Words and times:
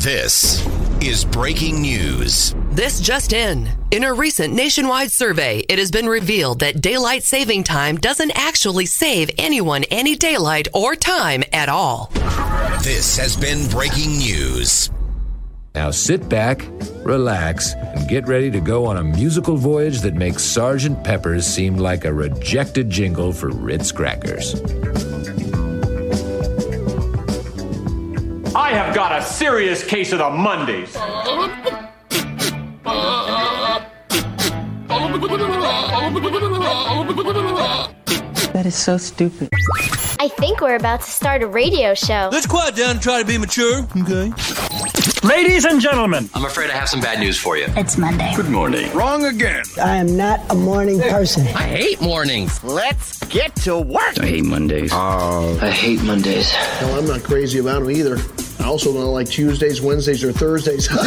This 0.00 0.66
is 1.02 1.26
breaking 1.26 1.82
news. 1.82 2.54
This 2.70 3.00
just 3.00 3.34
in. 3.34 3.68
In 3.90 4.04
a 4.04 4.14
recent 4.14 4.54
nationwide 4.54 5.12
survey, 5.12 5.62
it 5.68 5.78
has 5.78 5.90
been 5.90 6.06
revealed 6.06 6.60
that 6.60 6.80
daylight 6.80 7.22
saving 7.22 7.64
time 7.64 7.96
doesn't 7.96 8.30
actually 8.30 8.86
save 8.86 9.30
anyone 9.36 9.84
any 9.90 10.16
daylight 10.16 10.68
or 10.72 10.96
time 10.96 11.44
at 11.52 11.68
all. 11.68 12.10
This 12.82 13.18
has 13.18 13.36
been 13.36 13.68
breaking 13.68 14.16
news. 14.16 14.90
Now 15.74 15.90
sit 15.90 16.30
back, 16.30 16.66
relax, 17.04 17.74
and 17.74 18.08
get 18.08 18.26
ready 18.26 18.50
to 18.52 18.60
go 18.60 18.86
on 18.86 18.96
a 18.96 19.04
musical 19.04 19.58
voyage 19.58 20.00
that 20.00 20.14
makes 20.14 20.42
Sergeant 20.42 21.04
Pepper's 21.04 21.46
seem 21.46 21.76
like 21.76 22.06
a 22.06 22.14
rejected 22.14 22.88
jingle 22.88 23.34
for 23.34 23.50
Ritz 23.50 23.92
crackers. 23.92 24.54
I 28.70 28.74
have 28.74 28.94
got 28.94 29.10
a 29.18 29.24
serious 29.24 29.82
case 29.82 30.12
of 30.12 30.20
the 30.20 30.30
Mondays. 30.30 30.92
That 38.52 38.66
is 38.66 38.76
so 38.76 38.96
stupid. 38.96 39.48
I 40.20 40.28
think 40.28 40.60
we're 40.60 40.76
about 40.76 41.00
to 41.00 41.10
start 41.10 41.42
a 41.42 41.48
radio 41.48 41.94
show. 41.94 42.28
Let's 42.30 42.46
quiet 42.46 42.76
down 42.76 42.92
and 42.92 43.02
try 43.02 43.20
to 43.20 43.26
be 43.26 43.38
mature, 43.38 43.88
okay? 44.02 44.32
Ladies 45.26 45.64
and 45.64 45.80
gentlemen, 45.80 46.30
I'm 46.32 46.44
afraid 46.44 46.70
I 46.70 46.74
have 46.74 46.88
some 46.88 47.00
bad 47.00 47.18
news 47.18 47.36
for 47.36 47.56
you. 47.56 47.66
It's 47.70 47.98
Monday. 47.98 48.32
Good 48.36 48.50
morning. 48.50 48.92
Wrong 48.92 49.24
again. 49.24 49.64
I 49.82 49.96
am 49.96 50.16
not 50.16 50.48
a 50.48 50.54
morning 50.54 51.00
person. 51.00 51.44
I 51.48 51.64
hate 51.64 52.00
mornings. 52.00 52.62
Let's 52.62 53.18
get 53.24 53.56
to 53.56 53.80
work. 53.80 54.16
I 54.20 54.26
hate 54.26 54.44
Mondays. 54.44 54.92
Oh. 54.94 55.58
I 55.60 55.70
hate 55.70 56.02
Mondays. 56.04 56.52
No, 56.80 56.96
I'm 56.98 57.06
not 57.08 57.24
crazy 57.24 57.58
about 57.58 57.80
them 57.80 57.90
either. 57.90 58.16
I 58.60 58.66
also 58.66 58.92
don't 58.92 59.12
like 59.12 59.28
Tuesdays, 59.28 59.80
Wednesdays, 59.80 60.22
or 60.22 60.32
Thursdays. 60.32 60.88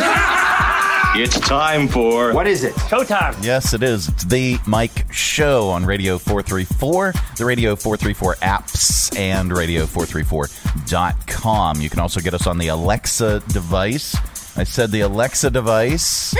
It's 1.15 1.39
time 1.39 1.87
for. 1.87 2.33
What 2.33 2.47
is 2.47 2.63
it? 2.63 2.73
Showtime. 2.73 3.35
Yes, 3.43 3.75
it 3.75 3.83
is. 3.83 4.07
It's 4.07 4.23
the 4.23 4.57
Mike 4.65 5.13
Show 5.13 5.69
on 5.69 5.85
Radio 5.85 6.17
434, 6.17 7.13
the 7.37 7.45
Radio 7.45 7.75
434 7.75 8.37
apps, 8.37 9.15
and 9.15 9.51
Radio434.com. 9.51 11.81
You 11.81 11.89
can 11.91 11.99
also 11.99 12.19
get 12.19 12.33
us 12.33 12.47
on 12.47 12.57
the 12.57 12.69
Alexa 12.69 13.41
device. 13.49 14.15
I 14.57 14.63
said 14.63 14.89
the 14.89 15.01
Alexa 15.01 15.51
device. 15.51 16.33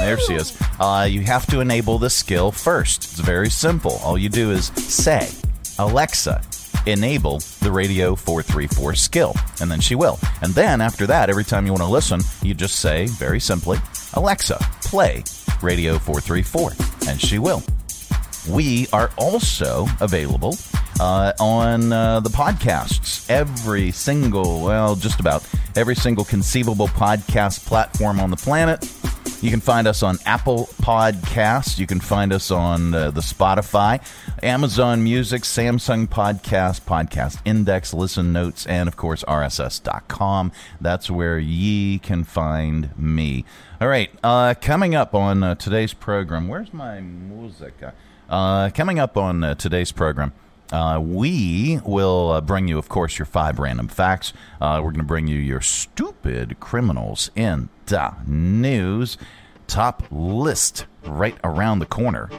There 0.00 0.18
she 0.18 0.34
is. 0.34 0.60
Uh, 0.80 1.06
you 1.08 1.20
have 1.20 1.46
to 1.46 1.60
enable 1.60 1.98
the 1.98 2.10
skill 2.10 2.50
first. 2.50 3.04
It's 3.04 3.20
very 3.20 3.48
simple. 3.48 4.00
All 4.02 4.18
you 4.18 4.28
do 4.28 4.50
is 4.50 4.72
say, 4.74 5.30
Alexa, 5.78 6.42
enable 6.86 7.38
the 7.60 7.70
Radio 7.70 8.14
434 8.14 8.94
skill, 8.94 9.34
and 9.60 9.70
then 9.70 9.80
she 9.80 9.94
will. 9.94 10.18
And 10.42 10.52
then 10.54 10.80
after 10.80 11.06
that, 11.06 11.30
every 11.30 11.44
time 11.44 11.66
you 11.66 11.72
want 11.72 11.82
to 11.82 11.88
listen, 11.88 12.20
you 12.42 12.54
just 12.54 12.76
say 12.76 13.06
very 13.06 13.40
simply, 13.40 13.78
Alexa, 14.14 14.58
play 14.82 15.24
Radio 15.62 15.98
434, 15.98 16.72
and 17.08 17.20
she 17.20 17.38
will. 17.38 17.62
We 18.48 18.86
are 18.92 19.10
also 19.16 19.86
available 20.00 20.56
uh, 20.98 21.32
on 21.38 21.92
uh, 21.92 22.20
the 22.20 22.30
podcasts. 22.30 23.28
Every 23.28 23.90
single, 23.90 24.62
well, 24.62 24.96
just 24.96 25.20
about 25.20 25.46
every 25.76 25.94
single 25.94 26.24
conceivable 26.24 26.88
podcast 26.88 27.66
platform 27.66 28.20
on 28.20 28.30
the 28.30 28.36
planet. 28.36 28.90
You 29.42 29.50
can 29.50 29.60
find 29.60 29.86
us 29.86 30.02
on 30.02 30.18
Apple 30.26 30.68
Podcasts. 30.82 31.78
You 31.78 31.86
can 31.86 31.98
find 32.00 32.30
us 32.32 32.50
on 32.50 32.94
uh, 32.94 33.10
the 33.10 33.22
Spotify, 33.22 34.02
Amazon 34.42 35.02
Music, 35.02 35.42
Samsung 35.42 36.08
Podcast, 36.08 36.82
Podcast 36.82 37.40
Index, 37.46 37.94
Listen 37.94 38.32
Notes, 38.32 38.66
and 38.66 38.86
of 38.88 38.96
course 38.96 39.24
RSS.com. 39.24 40.52
That's 40.80 41.10
where 41.10 41.38
ye 41.38 41.98
can 41.98 42.24
find 42.24 42.96
me. 42.98 43.46
All 43.80 43.88
right, 43.88 44.10
uh, 44.22 44.54
coming 44.60 44.94
up 44.94 45.14
on 45.14 45.42
uh, 45.42 45.54
today's 45.54 45.94
program. 45.94 46.46
Where's 46.48 46.74
my 46.74 47.00
music? 47.00 47.74
Uh, 48.28 48.68
coming 48.70 48.98
up 48.98 49.16
on 49.16 49.42
uh, 49.42 49.54
today's 49.54 49.90
program. 49.90 50.32
Uh, 50.72 51.00
we 51.02 51.80
will 51.84 52.30
uh, 52.30 52.40
bring 52.40 52.68
you, 52.68 52.78
of 52.78 52.88
course, 52.88 53.18
your 53.18 53.26
five 53.26 53.58
random 53.58 53.88
facts. 53.88 54.32
Uh, 54.60 54.80
we're 54.82 54.90
going 54.90 55.00
to 55.00 55.02
bring 55.02 55.26
you 55.26 55.38
your 55.38 55.60
stupid 55.60 56.58
criminals 56.60 57.30
in 57.34 57.68
the 57.86 58.14
news. 58.26 59.18
Top 59.66 60.04
list 60.10 60.86
right 61.04 61.36
around 61.44 61.80
the 61.80 61.86
corner. 61.86 62.30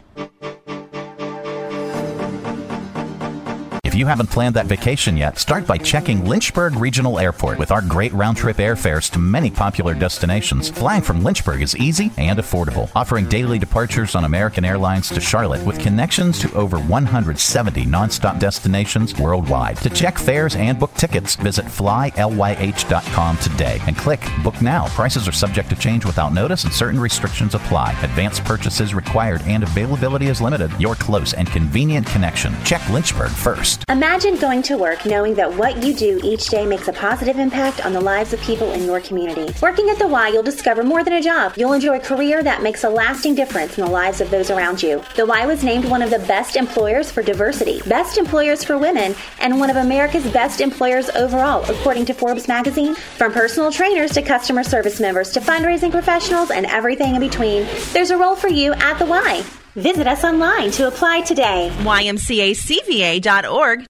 If 3.92 3.98
you 3.98 4.06
haven't 4.06 4.28
planned 4.28 4.56
that 4.56 4.68
vacation 4.68 5.18
yet, 5.18 5.38
start 5.38 5.68
by 5.68 5.78
checking 5.78 6.24
Lynchburg 6.24 6.78
Regional 6.78 7.20
Airport. 7.20 7.60
With 7.60 7.72
our 7.72 7.82
great 7.82 8.14
round 8.14 8.38
trip 8.38 8.56
airfares 8.56 9.12
to 9.12 9.20
many 9.20 9.52
popular 9.52 9.94
destinations, 9.94 10.70
flying 10.70 11.02
from 11.02 11.26
Lynchburg 11.26 11.62
is 11.62 11.76
easy 11.76 12.10
and 12.16 12.40
affordable, 12.40 12.90
offering 12.96 13.28
daily 13.28 13.60
departures 13.60 14.16
on 14.16 14.24
American 14.24 14.64
Airlines 14.64 15.10
to 15.10 15.20
Charlotte 15.20 15.66
with 15.66 15.78
connections 15.78 16.40
to 16.40 16.54
over 16.56 16.80
170 16.80 17.84
nonstop 17.84 18.40
destinations 18.40 19.20
worldwide. 19.20 19.76
To 19.80 19.90
check 19.90 20.18
fares 20.18 20.56
and 20.56 20.80
book 20.80 20.94
tickets, 20.94 21.36
visit 21.36 21.66
flylyh.com 21.66 23.38
today 23.40 23.82
and 23.88 23.98
click 23.98 24.22
Book 24.42 24.62
Now. 24.62 24.88
Prices 24.88 25.28
are 25.28 25.34
subject 25.34 25.70
to 25.70 25.76
change 25.76 26.06
without 26.06 26.32
notice 26.32 26.64
and 26.64 26.72
certain 26.72 26.98
restrictions 26.98 27.56
apply. 27.56 27.92
Advanced 28.04 28.46
purchases 28.46 28.94
required 28.94 29.42
and 29.42 29.64
availability 29.64 30.28
is 30.28 30.40
limited. 30.40 30.72
Your 30.80 30.96
close 30.96 31.34
and 31.34 31.46
convenient 31.46 32.08
connection. 32.08 32.56
Check 32.64 32.88
Lynchburg 32.88 33.32
first. 33.32 33.81
Imagine 33.90 34.38
going 34.38 34.62
to 34.64 34.78
work 34.78 35.06
knowing 35.06 35.34
that 35.36 35.54
what 35.54 35.84
you 35.84 35.94
do 35.94 36.20
each 36.24 36.48
day 36.48 36.66
makes 36.66 36.88
a 36.88 36.94
positive 36.94 37.38
impact 37.38 37.86
on 37.86 37.94
the 37.94 38.00
lives 38.00 38.32
of 38.32 38.40
people 38.42 38.72
in 38.72 38.86
your 38.86 39.02
community. 39.02 39.54
Working 39.62 39.90
at 39.90 40.00
the 40.00 40.08
Y, 40.08 40.30
you'll 40.30 40.44
discover 40.44 40.84
more 40.84 41.04
than 41.04 41.14
a 41.14 41.22
job. 41.22 41.54
You'll 41.58 41.74
enjoy 41.74 41.98
a 41.98 42.00
career 42.00 42.42
that 42.44 42.64
makes 42.64 42.84
a 42.84 42.90
lasting 42.90 43.36
difference 43.36 43.78
in 43.78 43.84
the 43.84 43.92
lives 43.92 44.22
of 44.22 44.30
those 44.30 44.50
around 44.50 44.82
you. 44.82 45.04
The 45.16 45.26
Y 45.26 45.46
was 45.46 45.64
named 45.64 45.86
one 45.86 46.02
of 46.02 46.10
the 46.10 46.20
best 46.20 46.56
employers 46.56 47.12
for 47.12 47.22
diversity, 47.22 47.82
best 47.88 48.18
employers 48.18 48.64
for 48.64 48.78
women, 48.78 49.16
and 49.40 49.60
one 49.60 49.70
of 49.70 49.76
America's 49.76 50.30
best 50.32 50.62
employers 50.62 51.10
overall, 51.10 51.64
according 51.70 52.06
to 52.06 52.14
Forbes 52.14 52.48
magazine. 52.48 52.96
From 52.96 53.34
personal 53.34 53.72
trainers 53.72 54.12
to 54.12 54.22
customer 54.22 54.64
service 54.64 55.00
members 55.00 55.32
to 55.32 55.42
fundraising 55.42 55.92
professionals 55.92 56.52
and 56.52 56.66
everything 56.68 57.16
in 57.16 57.22
between, 57.22 57.68
there's 57.92 58.12
a 58.12 58.18
role 58.18 58.36
for 58.36 58.48
you 58.48 58.74
at 58.74 58.98
the 59.00 59.06
Y. 59.06 59.44
Visit 59.76 60.08
us 60.08 60.26
online 60.26 60.72
to 60.72 60.88
apply 60.88 61.22
today. 61.22 61.72
YMCACVA.org. 61.80 63.86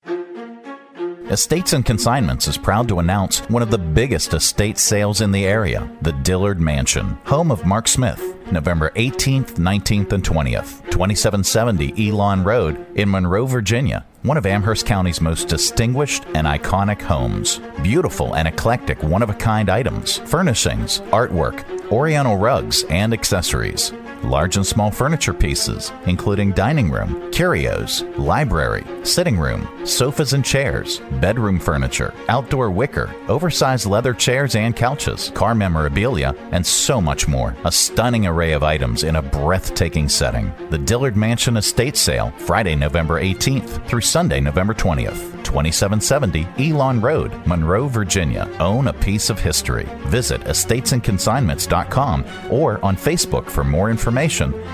Estates 1.32 1.74
and 1.74 1.86
Consignments 1.86 2.48
is 2.48 2.58
proud 2.58 2.88
to 2.90 3.00
announce 3.00 3.40
one 3.50 3.64
of 3.64 3.72
the 3.72 3.78
biggest 3.78 4.34
estate 4.34 4.78
sales 4.78 5.22
in 5.22 5.32
the 5.32 5.46
area, 5.46 5.90
the 6.02 6.12
Dillard 6.12 6.60
Mansion, 6.60 7.18
home 7.26 7.52
of 7.52 7.66
Mark 7.66 7.88
Smith. 7.88 8.32
November 8.52 8.92
18th, 8.96 9.54
19th, 9.54 10.12
and 10.12 10.24
20th, 10.24 10.84
2770 10.92 12.10
Elon 12.10 12.44
Road 12.44 12.86
in 12.98 13.10
Monroe, 13.10 13.46
Virginia, 13.46 14.06
one 14.24 14.38
of 14.38 14.46
Amherst 14.46 14.86
County's 14.86 15.22
most 15.22 15.48
distinguished 15.48 16.26
and 16.36 16.46
iconic 16.46 17.02
homes. 17.02 17.62
Beautiful 17.82 18.36
and 18.36 18.48
eclectic 18.48 19.02
one 19.04 19.24
of 19.24 19.30
a 19.30 19.36
kind 19.36 19.70
items, 19.70 20.18
furnishings, 20.18 21.00
artwork, 21.12 21.64
oriental 21.92 22.38
rugs, 22.38 22.84
and 22.90 23.14
accessories. 23.14 23.94
Large 24.24 24.58
and 24.58 24.68
small 24.68 24.92
furniture 24.92 25.34
pieces, 25.34 25.92
including 26.06 26.52
dining 26.52 26.92
room, 26.92 27.32
curios, 27.32 28.04
library, 28.18 28.86
sitting 29.04 29.36
room, 29.38 29.68
sofas 29.84 30.34
and 30.34 30.46
chairs, 30.46 31.02
bedroom 31.20 31.60
furniture, 31.60 32.14
outdoor 32.30 32.70
wicker, 32.70 33.10
oversized 33.28 33.88
leather 33.88 34.14
chairs 34.14 34.56
and 34.56 34.76
couches, 34.76 35.32
car 35.34 35.56
memorabilia, 35.56 36.36
and 36.52 36.64
so 36.64 37.02
much 37.02 37.28
more. 37.28 37.56
A 37.66 37.72
stunning 37.72 38.28
array 38.28 38.52
of 38.52 38.62
items 38.62 39.04
in 39.04 39.16
a 39.16 39.24
breathtaking 39.24 40.08
setting. 40.08 40.54
The 40.70 40.78
Dillard 40.78 41.18
Mansion 41.18 41.58
Estate 41.58 41.98
Sale, 41.98 42.32
Friday, 42.38 42.76
November 42.76 43.20
18th 43.20 43.88
through 43.88 44.02
Sunday, 44.02 44.40
November 44.40 44.76
20th. 44.76 45.32
2770 45.42 46.48
Elon 46.70 47.02
Road, 47.02 47.34
Monroe, 47.48 47.88
Virginia. 47.88 48.48
Own 48.60 48.88
a 48.88 48.94
piece 48.94 49.32
of 49.32 49.40
history. 49.40 49.88
Visit 50.06 50.42
estatesandconsignments.com 50.42 52.24
or 52.52 52.86
on 52.86 52.96
Facebook 52.96 53.50
for 53.50 53.64
more 53.64 53.90
information 53.90 54.11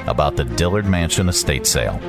about 0.07 0.35
the 0.35 0.43
Dillard 0.43 0.85
Mansion 0.85 1.29
estate 1.29 1.65
sale. 1.67 1.99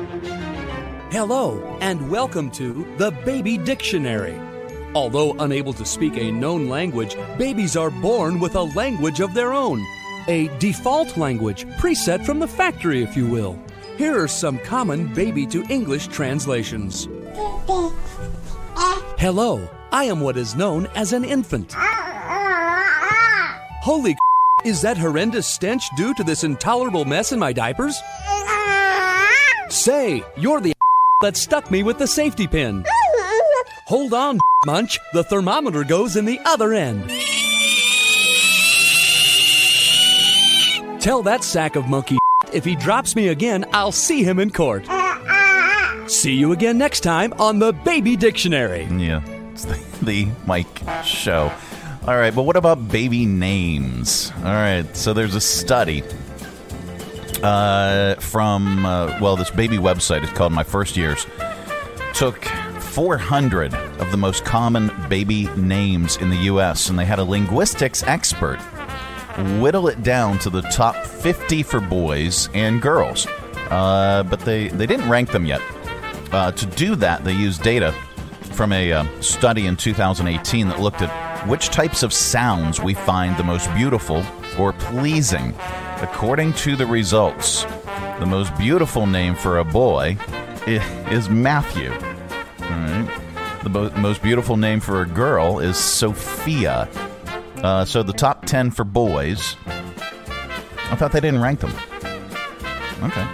Hello, 1.11 1.59
and 1.81 2.09
welcome 2.09 2.51
to 2.51 2.85
the 2.97 3.11
Baby 3.25 3.57
Dictionary. 3.57 4.39
Although 4.95 5.33
unable 5.39 5.73
to 5.73 5.85
speak 5.85 6.17
a 6.17 6.31
known 6.31 6.69
language, 6.69 7.15
babies 7.37 7.75
are 7.75 7.91
born 7.91 8.39
with 8.39 8.55
a 8.55 8.63
language 8.63 9.19
of 9.19 9.33
their 9.33 9.53
own. 9.53 9.85
A 10.27 10.47
default 10.59 11.17
language, 11.17 11.65
preset 11.77 12.25
from 12.25 12.39
the 12.39 12.47
factory, 12.47 13.03
if 13.03 13.15
you 13.15 13.27
will. 13.27 13.59
Here 13.97 14.19
are 14.21 14.27
some 14.27 14.57
common 14.59 15.13
baby 15.13 15.45
to 15.47 15.63
English 15.69 16.07
translations. 16.07 17.07
Hello, 19.17 19.67
I 19.91 20.05
am 20.05 20.21
what 20.21 20.37
is 20.37 20.55
known 20.55 20.87
as 20.95 21.13
an 21.13 21.23
infant. 21.23 21.73
Holy 23.81 24.15
is 24.65 24.81
that 24.81 24.97
horrendous 24.97 25.47
stench 25.47 25.89
due 25.95 26.13
to 26.15 26.23
this 26.23 26.43
intolerable 26.43 27.05
mess 27.05 27.31
in 27.31 27.39
my 27.39 27.53
diapers? 27.53 27.97
Say, 29.69 30.23
you're 30.35 30.59
the 30.61 30.73
that 31.21 31.37
stuck 31.37 31.71
me 31.71 31.83
with 31.83 31.97
the 31.97 32.07
safety 32.07 32.47
pin. 32.47 32.85
Hold 33.87 34.13
on, 34.13 34.39
Munch, 34.65 34.99
the 35.13 35.23
thermometer 35.23 35.83
goes 35.83 36.15
in 36.15 36.25
the 36.25 36.39
other 36.45 36.73
end. 36.73 37.09
Tell 41.01 41.23
that 41.23 41.43
sack 41.43 41.75
of 41.75 41.87
monkey 41.87 42.17
if 42.53 42.65
he 42.65 42.75
drops 42.75 43.15
me 43.15 43.29
again, 43.29 43.65
I'll 43.73 43.91
see 43.91 44.23
him 44.23 44.39
in 44.39 44.51
court. 44.51 44.87
See 46.07 46.33
you 46.33 46.51
again 46.51 46.77
next 46.77 47.01
time 47.01 47.33
on 47.39 47.59
the 47.59 47.71
Baby 47.71 48.17
Dictionary. 48.17 48.85
Yeah, 48.91 49.21
it's 49.51 49.65
the, 49.65 49.79
the 50.01 50.27
Mike 50.45 50.81
Show. 51.03 51.51
All 52.09 52.17
right, 52.17 52.33
but 52.33 52.41
what 52.41 52.55
about 52.55 52.87
baby 52.87 53.27
names? 53.27 54.31
All 54.37 54.45
right, 54.45 54.83
so 54.97 55.13
there's 55.13 55.35
a 55.35 55.39
study 55.39 56.01
uh, 57.43 58.15
from, 58.15 58.83
uh, 58.83 59.19
well, 59.21 59.35
this 59.35 59.51
baby 59.51 59.77
website 59.77 60.23
is 60.23 60.31
called 60.31 60.51
My 60.51 60.63
First 60.63 60.97
Years. 60.97 61.27
Took 62.15 62.45
400 62.45 63.75
of 63.75 64.09
the 64.09 64.17
most 64.17 64.43
common 64.43 64.91
baby 65.07 65.49
names 65.55 66.17
in 66.17 66.31
the 66.31 66.37
U.S., 66.37 66.89
and 66.89 66.97
they 66.97 67.05
had 67.05 67.19
a 67.19 67.23
linguistics 67.23 68.01
expert 68.01 68.57
whittle 69.61 69.87
it 69.87 70.01
down 70.01 70.39
to 70.39 70.49
the 70.49 70.63
top 70.63 70.95
50 71.05 71.61
for 71.61 71.79
boys 71.79 72.49
and 72.55 72.81
girls. 72.81 73.27
Uh, 73.69 74.23
but 74.23 74.39
they, 74.39 74.69
they 74.69 74.87
didn't 74.87 75.07
rank 75.11 75.29
them 75.29 75.45
yet. 75.45 75.61
Uh, 76.31 76.51
to 76.53 76.65
do 76.65 76.95
that, 76.95 77.23
they 77.23 77.33
used 77.33 77.61
data 77.61 77.91
from 78.53 78.73
a 78.73 78.93
uh, 78.93 79.21
study 79.21 79.67
in 79.67 79.77
2018 79.77 80.69
that 80.69 80.79
looked 80.79 81.03
at 81.03 81.28
which 81.47 81.69
types 81.69 82.03
of 82.03 82.13
sounds 82.13 82.79
we 82.79 82.93
find 82.93 83.37
the 83.37 83.43
most 83.43 83.73
beautiful 83.73 84.25
or 84.57 84.73
pleasing. 84.73 85.53
According 86.01 86.53
to 86.53 86.75
the 86.75 86.85
results, 86.85 87.63
the 88.19 88.25
most 88.25 88.55
beautiful 88.57 89.07
name 89.07 89.35
for 89.35 89.59
a 89.59 89.65
boy 89.65 90.17
is 90.67 91.29
Matthew. 91.29 91.91
The 93.63 93.69
bo- 93.69 93.89
most 93.97 94.21
beautiful 94.23 94.55
name 94.55 94.79
for 94.79 95.01
a 95.01 95.05
girl 95.05 95.59
is 95.59 95.75
Sophia. 95.75 96.87
Uh, 97.57 97.83
so 97.83 98.03
the 98.03 98.13
top 98.13 98.45
10 98.45 98.71
for 98.71 98.85
boys. 98.85 99.57
I 99.67 100.95
thought 100.95 101.11
they 101.11 101.19
didn't 101.19 101.41
rank 101.41 101.59
them. 101.59 101.73
Okay. 103.03 103.27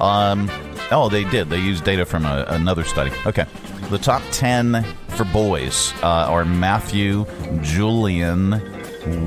Um, 0.00 0.50
oh, 0.90 1.08
they 1.08 1.22
did. 1.24 1.50
They 1.50 1.60
used 1.60 1.84
data 1.84 2.04
from 2.04 2.24
a, 2.26 2.44
another 2.48 2.82
study. 2.82 3.12
Okay. 3.26 3.46
The 3.90 3.98
top 3.98 4.22
10 4.32 4.84
for 5.10 5.24
boys 5.24 5.92
uh, 6.02 6.26
are 6.28 6.44
Matthew, 6.44 7.26
Julian, 7.62 8.60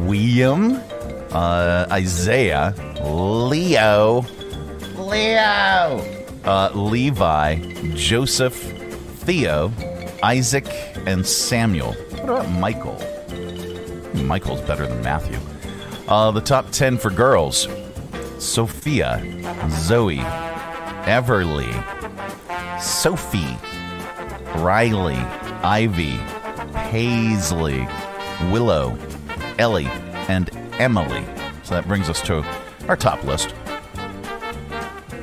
William, 0.05 0.81
uh, 1.31 1.87
Isaiah, 1.91 2.73
Leo, 3.03 4.25
Leo, 4.95 6.25
uh, 6.45 6.71
Levi, 6.73 7.55
Joseph, 7.95 8.55
Theo, 9.23 9.71
Isaac, 10.21 10.67
and 11.05 11.25
Samuel. 11.25 11.93
What 11.93 12.23
about 12.23 12.49
Michael? 12.51 12.97
Michael's 14.23 14.61
better 14.61 14.87
than 14.87 15.01
Matthew. 15.03 15.39
Uh, 16.07 16.31
the 16.31 16.41
top 16.41 16.69
10 16.71 16.97
for 16.97 17.09
girls 17.09 17.67
Sophia, 18.39 19.21
Zoe, 19.69 20.17
Everly, 21.05 21.71
Sophie, 22.81 23.57
Riley, 24.59 25.17
Ivy, 25.63 26.17
Paisley, 26.73 27.87
Willow, 28.51 28.97
Ellie, 29.57 29.87
and 30.27 30.49
Emily. 30.79 31.25
So 31.63 31.75
that 31.75 31.87
brings 31.87 32.09
us 32.09 32.21
to 32.23 32.45
our 32.87 32.97
top 32.97 33.23
list. 33.23 33.53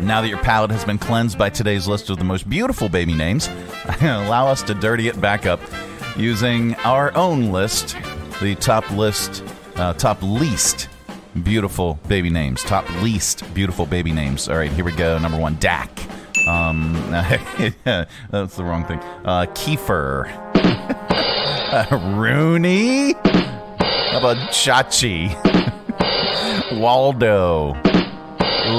Now 0.01 0.23
that 0.23 0.29
your 0.29 0.39
palate 0.39 0.71
has 0.71 0.85
been 0.85 0.99
cleansed 0.99 1.37
by 1.37 1.51
today's 1.51 1.87
list 1.87 2.09
of 2.09 2.17
the 2.19 2.25
most 2.25 2.49
beautiful 2.49 2.89
baby 2.89 3.15
names, 3.15 3.49
allow 4.01 4.47
us 4.47 4.63
to 4.63 4.75
dirty 4.75 5.09
it 5.09 5.21
back 5.21 5.45
up 5.45 5.61
using 6.17 6.75
our 6.77 7.15
own 7.17 7.53
list 7.53 7.97
the 8.41 8.55
top 8.55 8.91
list, 8.93 9.45
uh, 9.77 9.93
top 9.93 10.23
least 10.23 10.89
beautiful 11.43 11.99
baby 12.09 12.31
names. 12.31 12.63
Top 12.63 12.89
least 13.03 13.53
beautiful 13.55 13.87
baby 13.87 14.13
names. 14.13 14.49
All 14.49 14.57
right, 14.57 14.73
here 14.73 14.85
we 14.85 14.93
go. 14.93 15.19
Number 15.19 15.39
one, 15.39 15.57
Dak. 15.57 15.91
Um, 16.51 16.93
that's 18.31 18.57
the 18.57 18.65
wrong 18.65 18.85
thing. 18.85 18.99
Uh, 19.25 19.47
Kiefer. 19.55 20.27
Rooney. 22.19 23.13
How 23.13 24.19
about 24.19 24.37
Chachi? 24.51 25.31
Waldo. 26.81 27.77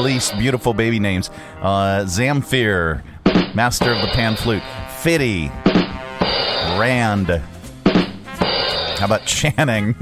Least 0.02 0.38
beautiful 0.38 0.74
baby 0.74 1.00
names. 1.00 1.30
Uh, 1.62 2.04
Zamfir. 2.06 3.04
Master 3.56 3.92
of 3.92 4.02
the 4.02 4.08
Pan 4.08 4.36
Flute. 4.36 4.64
Fitty. 5.00 5.50
Rand. 6.78 7.30
How 8.98 9.06
about 9.06 9.26
Channing? 9.26 9.96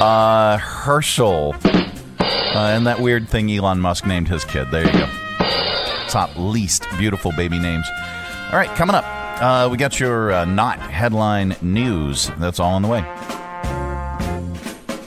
uh, 0.00 0.56
Herschel. 0.58 1.54
Uh, 1.62 2.72
and 2.74 2.86
that 2.86 3.00
weird 3.00 3.28
thing 3.28 3.50
Elon 3.50 3.78
Musk 3.80 4.06
named 4.06 4.28
his 4.28 4.44
kid. 4.44 4.70
There 4.70 4.86
you 4.86 4.92
go. 4.92 5.19
Top 6.10 6.36
least 6.36 6.84
beautiful 6.98 7.30
baby 7.32 7.58
names. 7.60 7.86
All 8.50 8.58
right, 8.58 8.68
coming 8.70 8.96
up, 8.96 9.04
uh, 9.40 9.68
we 9.70 9.76
got 9.76 10.00
your 10.00 10.32
uh, 10.32 10.44
not 10.44 10.80
headline 10.80 11.54
news. 11.62 12.32
That's 12.38 12.58
all 12.58 12.74
on 12.74 12.82
the 12.82 12.88
way. 12.88 13.00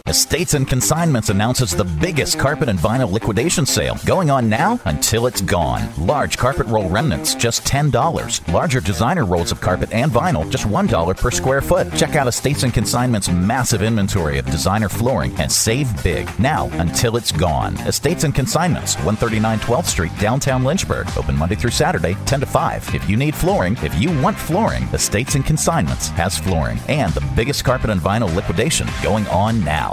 Estates 0.06 0.54
and 0.54 0.68
Consignments 0.68 1.30
announces 1.30 1.72
the 1.72 1.86
biggest 1.86 2.38
carpet 2.38 2.68
and 2.68 2.78
vinyl 2.78 3.10
liquidation 3.10 3.66
sale 3.66 3.96
going 4.06 4.30
on 4.30 4.50
now 4.50 4.78
until 4.84 5.28
it's 5.28 5.40
gone. 5.40 5.90
Large 5.98 6.38
carpet 6.38 6.68
roll 6.68 6.90
remnants, 6.90 7.36
just 7.36 7.64
$10. 7.64 8.52
Larger 8.52 8.82
designer 8.82 9.24
rolls 9.24 9.54
of 9.54 9.62
carpet 9.62 9.94
and 9.94 10.12
vinyl, 10.12 10.48
just 10.52 10.66
$1 10.66 11.18
per 11.18 11.32
square 11.32 11.62
foot. 11.62 11.92
Check 11.96 12.18
out 12.18 12.28
Estates 12.28 12.64
and 12.64 12.74
Consignments' 12.74 13.30
massive 13.30 13.82
inventory 13.82 14.38
of 14.40 14.46
designer 14.48 14.90
flooring 14.90 15.34
and 15.40 15.50
save 15.50 16.04
big 16.04 16.28
now 16.38 16.68
until 16.74 17.16
it's 17.16 17.32
gone. 17.32 17.78
Estates 17.88 18.26
and 18.26 18.36
Consignments, 18.36 18.96
139 18.98 19.60
12th 19.60 19.86
Street, 19.86 20.12
downtown 20.20 20.66
Lynchburg. 20.66 21.08
Open 21.16 21.38
Monday 21.38 21.56
through 21.56 21.72
Saturday, 21.72 22.16
10 22.26 22.42
to 22.42 22.46
5. 22.46 22.94
If 22.94 23.10
you 23.10 23.16
need 23.16 23.36
flooring, 23.36 23.78
if 23.82 23.96
you 23.96 24.10
want 24.22 24.38
flooring, 24.38 24.84
Estates 24.92 25.36
and 25.36 25.46
Consignments 25.46 26.10
has 26.10 26.38
flooring 26.38 26.78
and 26.90 27.14
the 27.14 27.26
biggest 27.38 27.64
carpet 27.64 27.90
and 27.90 28.02
vinyl 28.02 28.36
liquidation 28.36 28.86
going 29.02 29.26
on 29.28 29.64
now. 29.64 29.93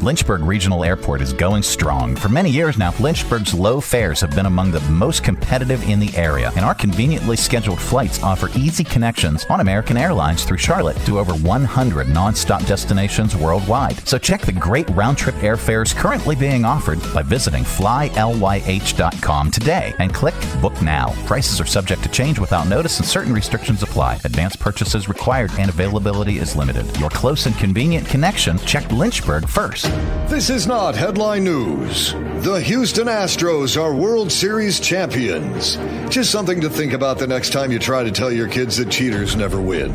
Lynchburg 0.00 0.42
Regional 0.42 0.84
Airport 0.84 1.20
is 1.20 1.32
going 1.32 1.62
strong. 1.62 2.14
For 2.14 2.28
many 2.28 2.48
years 2.48 2.78
now, 2.78 2.94
Lynchburg's 3.00 3.52
low 3.52 3.80
fares 3.80 4.20
have 4.20 4.30
been 4.30 4.46
among 4.46 4.70
the 4.70 4.80
most 4.82 5.24
competitive 5.24 5.82
in 5.88 5.98
the 5.98 6.16
area, 6.16 6.52
and 6.54 6.64
our 6.64 6.74
conveniently 6.74 7.36
scheduled 7.36 7.80
flights 7.80 8.22
offer 8.22 8.48
easy 8.56 8.84
connections 8.84 9.44
on 9.50 9.58
American 9.58 9.96
Airlines 9.96 10.44
through 10.44 10.58
Charlotte 10.58 10.96
to 10.98 11.18
over 11.18 11.34
100 11.34 12.06
nonstop 12.06 12.64
destinations 12.68 13.34
worldwide. 13.34 14.06
So 14.06 14.18
check 14.18 14.42
the 14.42 14.52
great 14.52 14.88
round 14.90 15.18
trip 15.18 15.34
airfares 15.36 15.94
currently 15.94 16.36
being 16.36 16.64
offered 16.64 17.00
by 17.12 17.22
visiting 17.22 17.64
flylyh.com 17.64 19.50
today 19.50 19.94
and 19.98 20.14
click 20.14 20.34
Book 20.62 20.80
Now. 20.80 21.12
Prices 21.26 21.60
are 21.60 21.66
subject 21.66 22.04
to 22.04 22.08
change 22.08 22.38
without 22.38 22.68
notice 22.68 22.98
and 22.98 23.08
certain 23.08 23.32
restrictions 23.32 23.82
apply. 23.82 24.20
Advanced 24.24 24.60
purchases 24.60 25.08
required 25.08 25.50
and 25.58 25.68
availability 25.68 26.38
is 26.38 26.54
limited. 26.54 26.86
Your 26.98 27.10
close 27.10 27.46
and 27.46 27.56
convenient 27.56 28.06
connection, 28.06 28.58
check 28.58 28.90
Lynchburg 28.92 29.47
first. 29.48 29.84
This 30.28 30.50
is 30.50 30.66
not 30.66 30.94
headline 30.94 31.44
news. 31.44 32.12
The 32.12 32.60
Houston 32.60 33.08
Astros 33.08 33.80
are 33.80 33.94
World 33.94 34.30
Series 34.30 34.78
champions. 34.78 35.76
Just 36.08 36.30
something 36.30 36.60
to 36.60 36.70
think 36.70 36.92
about 36.92 37.18
the 37.18 37.26
next 37.26 37.52
time 37.52 37.72
you 37.72 37.78
try 37.78 38.04
to 38.04 38.12
tell 38.12 38.30
your 38.30 38.48
kids 38.48 38.76
that 38.76 38.90
cheaters 38.90 39.34
never 39.34 39.60
win. 39.60 39.92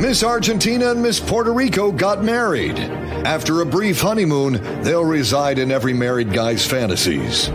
Miss 0.00 0.22
Argentina 0.22 0.92
and 0.92 1.02
Miss 1.02 1.20
Puerto 1.20 1.52
Rico 1.52 1.92
got 1.92 2.24
married. 2.24 2.78
After 2.78 3.60
a 3.60 3.66
brief 3.66 4.00
honeymoon, 4.00 4.82
they'll 4.82 5.04
reside 5.04 5.58
in 5.58 5.70
every 5.70 5.92
married 5.92 6.32
guy's 6.32 6.66
fantasies. 6.66 7.50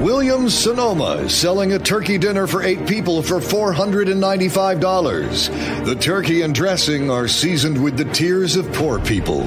Williams 0.00 0.54
Sonoma 0.54 1.22
is 1.22 1.36
selling 1.36 1.72
a 1.72 1.78
turkey 1.78 2.18
dinner 2.18 2.46
for 2.46 2.62
eight 2.62 2.86
people 2.86 3.20
for 3.20 3.40
$495. 3.40 5.84
The 5.84 5.96
turkey 5.96 6.42
and 6.42 6.54
dressing 6.54 7.10
are 7.10 7.26
seasoned 7.26 7.82
with 7.82 7.96
the 7.96 8.04
tears 8.04 8.54
of 8.54 8.72
poor 8.72 9.00
people. 9.00 9.42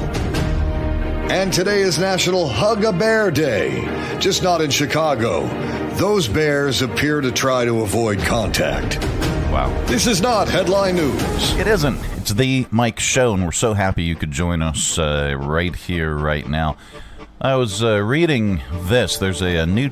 And 1.31 1.53
today 1.53 1.79
is 1.79 1.97
National 1.97 2.45
Hug 2.45 2.83
a 2.83 2.91
Bear 2.91 3.31
Day, 3.31 3.85
just 4.19 4.43
not 4.43 4.59
in 4.59 4.69
Chicago. 4.69 5.47
Those 5.95 6.27
bears 6.27 6.81
appear 6.81 7.21
to 7.21 7.31
try 7.31 7.63
to 7.63 7.83
avoid 7.83 8.19
contact. 8.19 9.01
Wow. 9.49 9.73
This 9.85 10.07
is 10.07 10.21
not 10.21 10.49
headline 10.49 10.97
news. 10.97 11.55
It 11.55 11.67
isn't. 11.67 11.97
It's 12.17 12.33
the 12.33 12.67
Mike 12.69 12.99
Show, 12.99 13.33
and 13.33 13.45
we're 13.45 13.53
so 13.53 13.73
happy 13.73 14.03
you 14.03 14.13
could 14.13 14.31
join 14.31 14.61
us 14.61 14.99
uh, 14.99 15.33
right 15.39 15.73
here, 15.73 16.13
right 16.17 16.45
now. 16.45 16.75
I 17.39 17.55
was 17.55 17.81
uh, 17.81 18.03
reading 18.03 18.61
this. 18.89 19.17
There's 19.17 19.41
a, 19.41 19.59
a, 19.59 19.65
new 19.65 19.89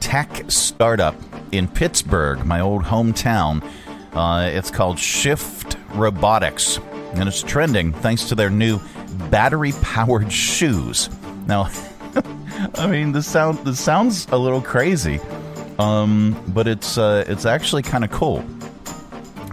tech 0.00 0.50
startup 0.50 1.16
in 1.52 1.68
Pittsburgh, 1.68 2.46
my 2.46 2.60
old 2.60 2.84
hometown. 2.84 3.62
Uh, 4.14 4.48
it's 4.50 4.70
called 4.70 4.98
Shift 4.98 5.76
Robotics, 5.90 6.78
and 7.12 7.28
it's 7.28 7.42
trending 7.42 7.92
thanks 7.92 8.24
to 8.30 8.34
their 8.34 8.48
new 8.48 8.80
battery 9.30 9.72
powered 9.82 10.32
shoes. 10.32 11.10
Now, 11.46 11.70
I 12.74 12.86
mean, 12.86 13.12
this 13.12 13.26
sound 13.26 13.58
this 13.60 13.80
sounds 13.80 14.26
a 14.30 14.36
little 14.36 14.60
crazy, 14.60 15.20
um, 15.78 16.40
but 16.48 16.66
it's 16.68 16.98
uh, 16.98 17.24
it's 17.26 17.46
actually 17.46 17.82
kind 17.82 18.04
of 18.04 18.10
cool. 18.10 18.44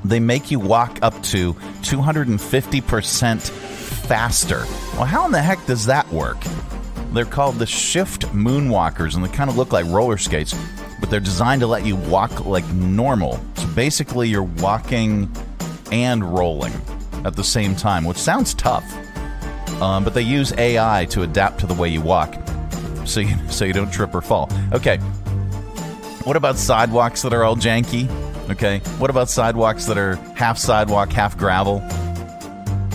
They 0.04 0.20
make 0.20 0.52
you 0.52 0.60
walk 0.60 1.00
up 1.02 1.22
to 1.24 1.56
250 1.84 2.82
percent 2.82 3.42
faster. 3.42 4.66
Well, 4.94 5.06
how 5.06 5.26
in 5.26 5.32
the 5.32 5.42
heck 5.42 5.66
does 5.66 5.86
that 5.86 6.08
work? 6.12 6.38
They're 7.12 7.26
called 7.26 7.56
the 7.56 7.66
Shift 7.66 8.24
Moonwalkers, 8.34 9.16
and 9.16 9.24
they 9.24 9.30
kind 9.30 9.50
of 9.50 9.56
look 9.56 9.72
like 9.72 9.86
roller 9.86 10.18
skates, 10.18 10.54
but 11.00 11.10
they're 11.10 11.20
designed 11.22 11.62
to 11.62 11.68
let 11.68 11.86
you 11.86 11.96
walk 11.96 12.46
like 12.46 12.68
normal. 12.74 13.40
So 13.56 13.68
basically, 13.68 14.28
you're 14.28 14.44
walking 14.44 15.32
and 15.92 16.24
rolling 16.24 16.74
at 17.24 17.36
the 17.36 17.44
same 17.44 17.76
time, 17.76 18.04
which 18.04 18.18
sounds 18.18 18.54
tough. 18.54 18.84
Um, 19.82 20.04
but 20.04 20.14
they 20.14 20.22
use 20.22 20.54
AI 20.58 21.06
to 21.10 21.24
adapt 21.24 21.60
to 21.60 21.68
the 21.68 21.74
way 21.74 21.90
you 21.90 22.02
walk, 22.02 22.36
so 23.06 23.20
you 23.20 23.36
so 23.50 23.66
you 23.66 23.74
don't 23.74 23.92
trip 23.92 24.14
or 24.16 24.22
fall. 24.22 24.50
Okay. 24.74 24.98
What 26.24 26.36
about 26.36 26.58
sidewalks 26.58 27.22
that 27.22 27.34
are 27.34 27.44
all 27.44 27.56
janky? 27.56 28.10
Okay. 28.50 28.80
What 28.98 29.10
about 29.10 29.30
sidewalks 29.30 29.86
that 29.86 29.98
are 29.98 30.16
half 30.36 30.58
sidewalk, 30.58 31.12
half 31.12 31.38
gravel? 31.38 31.82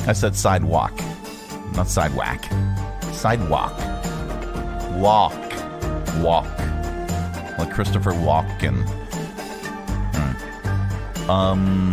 I 0.07 0.13
said 0.15 0.35
sidewalk, 0.35 0.93
not 1.75 1.87
sidewalk. 1.89 2.45
Sidewalk. 3.13 3.77
Walk. 4.97 5.35
Walk. 6.21 6.47
Like 7.59 7.71
Christopher 7.71 8.13
Walken. 8.13 8.83
Hmm. 10.15 11.31
Um, 11.31 11.93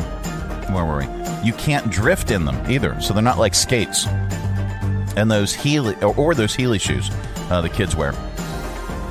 where 0.74 0.86
were 0.86 1.00
we? 1.00 1.46
You 1.46 1.54
can't 1.54 1.90
drift 1.92 2.32
in 2.32 2.46
them 2.46 2.60
either, 2.70 3.00
so 3.02 3.14
they're 3.14 3.22
not 3.22 3.38
like 3.38 3.54
skates. 3.54 4.08
And 5.18 5.30
those 5.30 5.54
Heely, 5.54 6.02
or, 6.04 6.16
or 6.16 6.36
those 6.36 6.56
Heely 6.56 6.80
shoes 6.80 7.10
uh, 7.50 7.60
the 7.62 7.70
kids 7.70 7.96
wear. 7.96 8.14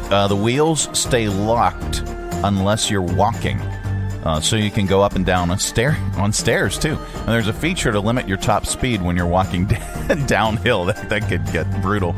Uh, 0.09 0.29
the 0.29 0.37
wheels 0.37 0.89
stay 0.97 1.29
locked 1.29 2.03
unless 2.45 2.91
you're 2.91 3.03
walking. 3.03 3.61
Uh, 3.61 4.41
so 4.41 4.57
you 4.57 4.71
can 4.71 4.87
go 4.87 5.03
up 5.03 5.15
and 5.15 5.27
down 5.27 5.51
on 5.51 5.59
stair 5.59 5.97
on 6.17 6.33
stairs 6.33 6.79
too. 6.79 6.97
And 7.15 7.29
there's 7.29 7.49
a 7.49 7.53
feature 7.53 7.93
to 7.93 8.01
limit 8.01 8.29
your 8.29 8.39
top 8.39 8.67
speed 8.67 9.03
when 9.03 9.17
you're 9.17 9.27
walking 9.27 9.67
downhill. 10.27 10.85
That, 10.85 11.09
that 11.09 11.29
could 11.29 11.45
get 11.53 11.83
brutal. 11.83 12.15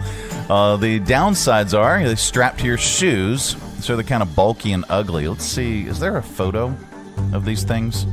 Uh, 0.51 0.77
the 0.77 1.01
downsides 1.01 1.79
are 1.79 2.03
they 2.03 2.15
strap 2.15 2.59
to 2.59 2.67
your 2.67 2.79
shoes, 2.79 3.57
so 3.81 3.97
they're 3.97 4.05
kind 4.05 4.23
of 4.23 4.35
bulky 4.35 4.73
and 4.73 4.85
ugly. 4.89 5.29
Let's 5.29 5.45
see, 5.45 5.87
is 5.87 5.99
there 5.99 6.17
a 6.17 6.23
photo 6.23 6.75
of 7.33 7.45
these 7.45 7.65
things? 7.65 8.07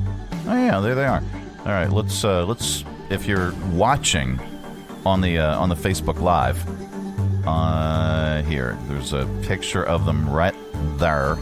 Oh 0.47 0.55
yeah, 0.55 0.79
there 0.79 0.95
they 0.95 1.05
are. 1.05 1.23
All 1.59 1.71
right, 1.71 1.89
let's 1.89 2.23
uh, 2.23 2.45
let's 2.45 2.83
if 3.09 3.25
you're 3.25 3.53
watching 3.71 4.39
on 5.05 5.21
the 5.21 5.37
uh, 5.39 5.59
on 5.59 5.69
the 5.69 5.75
Facebook 5.75 6.19
Live. 6.19 6.63
Uh, 7.47 8.41
here, 8.43 8.77
there's 8.87 9.13
a 9.13 9.25
picture 9.43 9.83
of 9.83 10.05
them 10.05 10.27
right 10.29 10.55
there. 10.97 11.35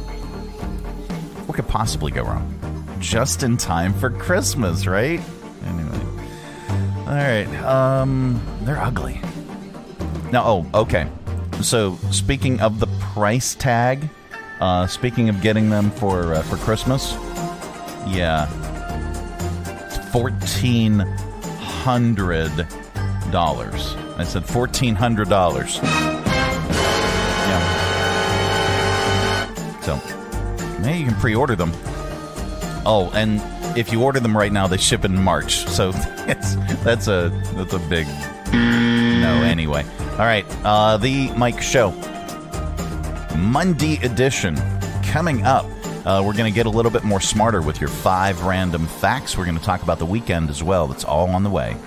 What 1.45 1.55
could 1.55 1.67
possibly 1.67 2.11
go 2.11 2.23
wrong? 2.23 2.49
Just 2.99 3.43
in 3.43 3.57
time 3.57 3.93
for 3.93 4.09
Christmas, 4.09 4.85
right? 4.85 5.21
Anyway. 5.65 5.99
All 6.99 7.15
right. 7.15 7.47
Um, 7.63 8.41
they're 8.63 8.79
ugly. 8.81 9.21
Now, 10.31 10.43
oh, 10.45 10.69
okay. 10.73 11.07
So, 11.61 11.97
speaking 12.11 12.59
of 12.59 12.79
the 12.79 12.87
price 12.99 13.55
tag, 13.55 14.09
uh, 14.59 14.87
speaking 14.87 15.29
of 15.29 15.41
getting 15.41 15.69
them 15.69 15.91
for 15.91 16.33
uh, 16.33 16.41
for 16.43 16.57
Christmas, 16.57 17.13
yeah, 18.07 18.45
fourteen 20.11 20.99
hundred. 20.99 22.67
I 24.17 24.23
said 24.23 24.45
fourteen 24.45 24.95
hundred 24.95 25.29
dollars. 25.29 25.79
Yeah. 27.43 29.79
So, 29.81 29.99
maybe 30.81 30.99
you 30.99 31.05
can 31.07 31.15
pre-order 31.19 31.55
them. 31.55 31.71
Oh, 32.85 33.11
and 33.13 33.41
if 33.77 33.91
you 33.91 34.01
order 34.03 34.19
them 34.19 34.35
right 34.35 34.51
now, 34.51 34.67
they 34.67 34.77
ship 34.77 35.05
in 35.05 35.21
March. 35.21 35.65
So 35.67 35.91
it's, 36.27 36.55
that's 36.83 37.07
a 37.07 37.29
that's 37.55 37.73
a 37.73 37.79
big 37.79 38.07
no. 38.51 39.41
Anyway, 39.43 39.85
all 40.11 40.17
right. 40.19 40.45
Uh, 40.63 40.97
the 40.97 41.31
Mike 41.31 41.61
Show 41.61 41.91
Monday 43.37 43.97
edition 44.03 44.55
coming 45.03 45.43
up. 45.43 45.65
Uh, 46.05 46.21
we're 46.25 46.33
going 46.33 46.51
to 46.51 46.55
get 46.55 46.65
a 46.65 46.69
little 46.69 46.91
bit 46.91 47.05
more 47.05 47.21
smarter 47.21 47.61
with 47.61 47.79
your 47.79 47.89
five 47.89 48.43
random 48.43 48.85
facts. 48.87 49.37
We're 49.37 49.45
going 49.45 49.57
to 49.57 49.63
talk 49.63 49.81
about 49.81 49.99
the 49.99 50.05
weekend 50.05 50.49
as 50.49 50.61
well. 50.61 50.87
That's 50.87 51.05
all 51.05 51.29
on 51.29 51.43
the 51.43 51.49
way. 51.49 51.77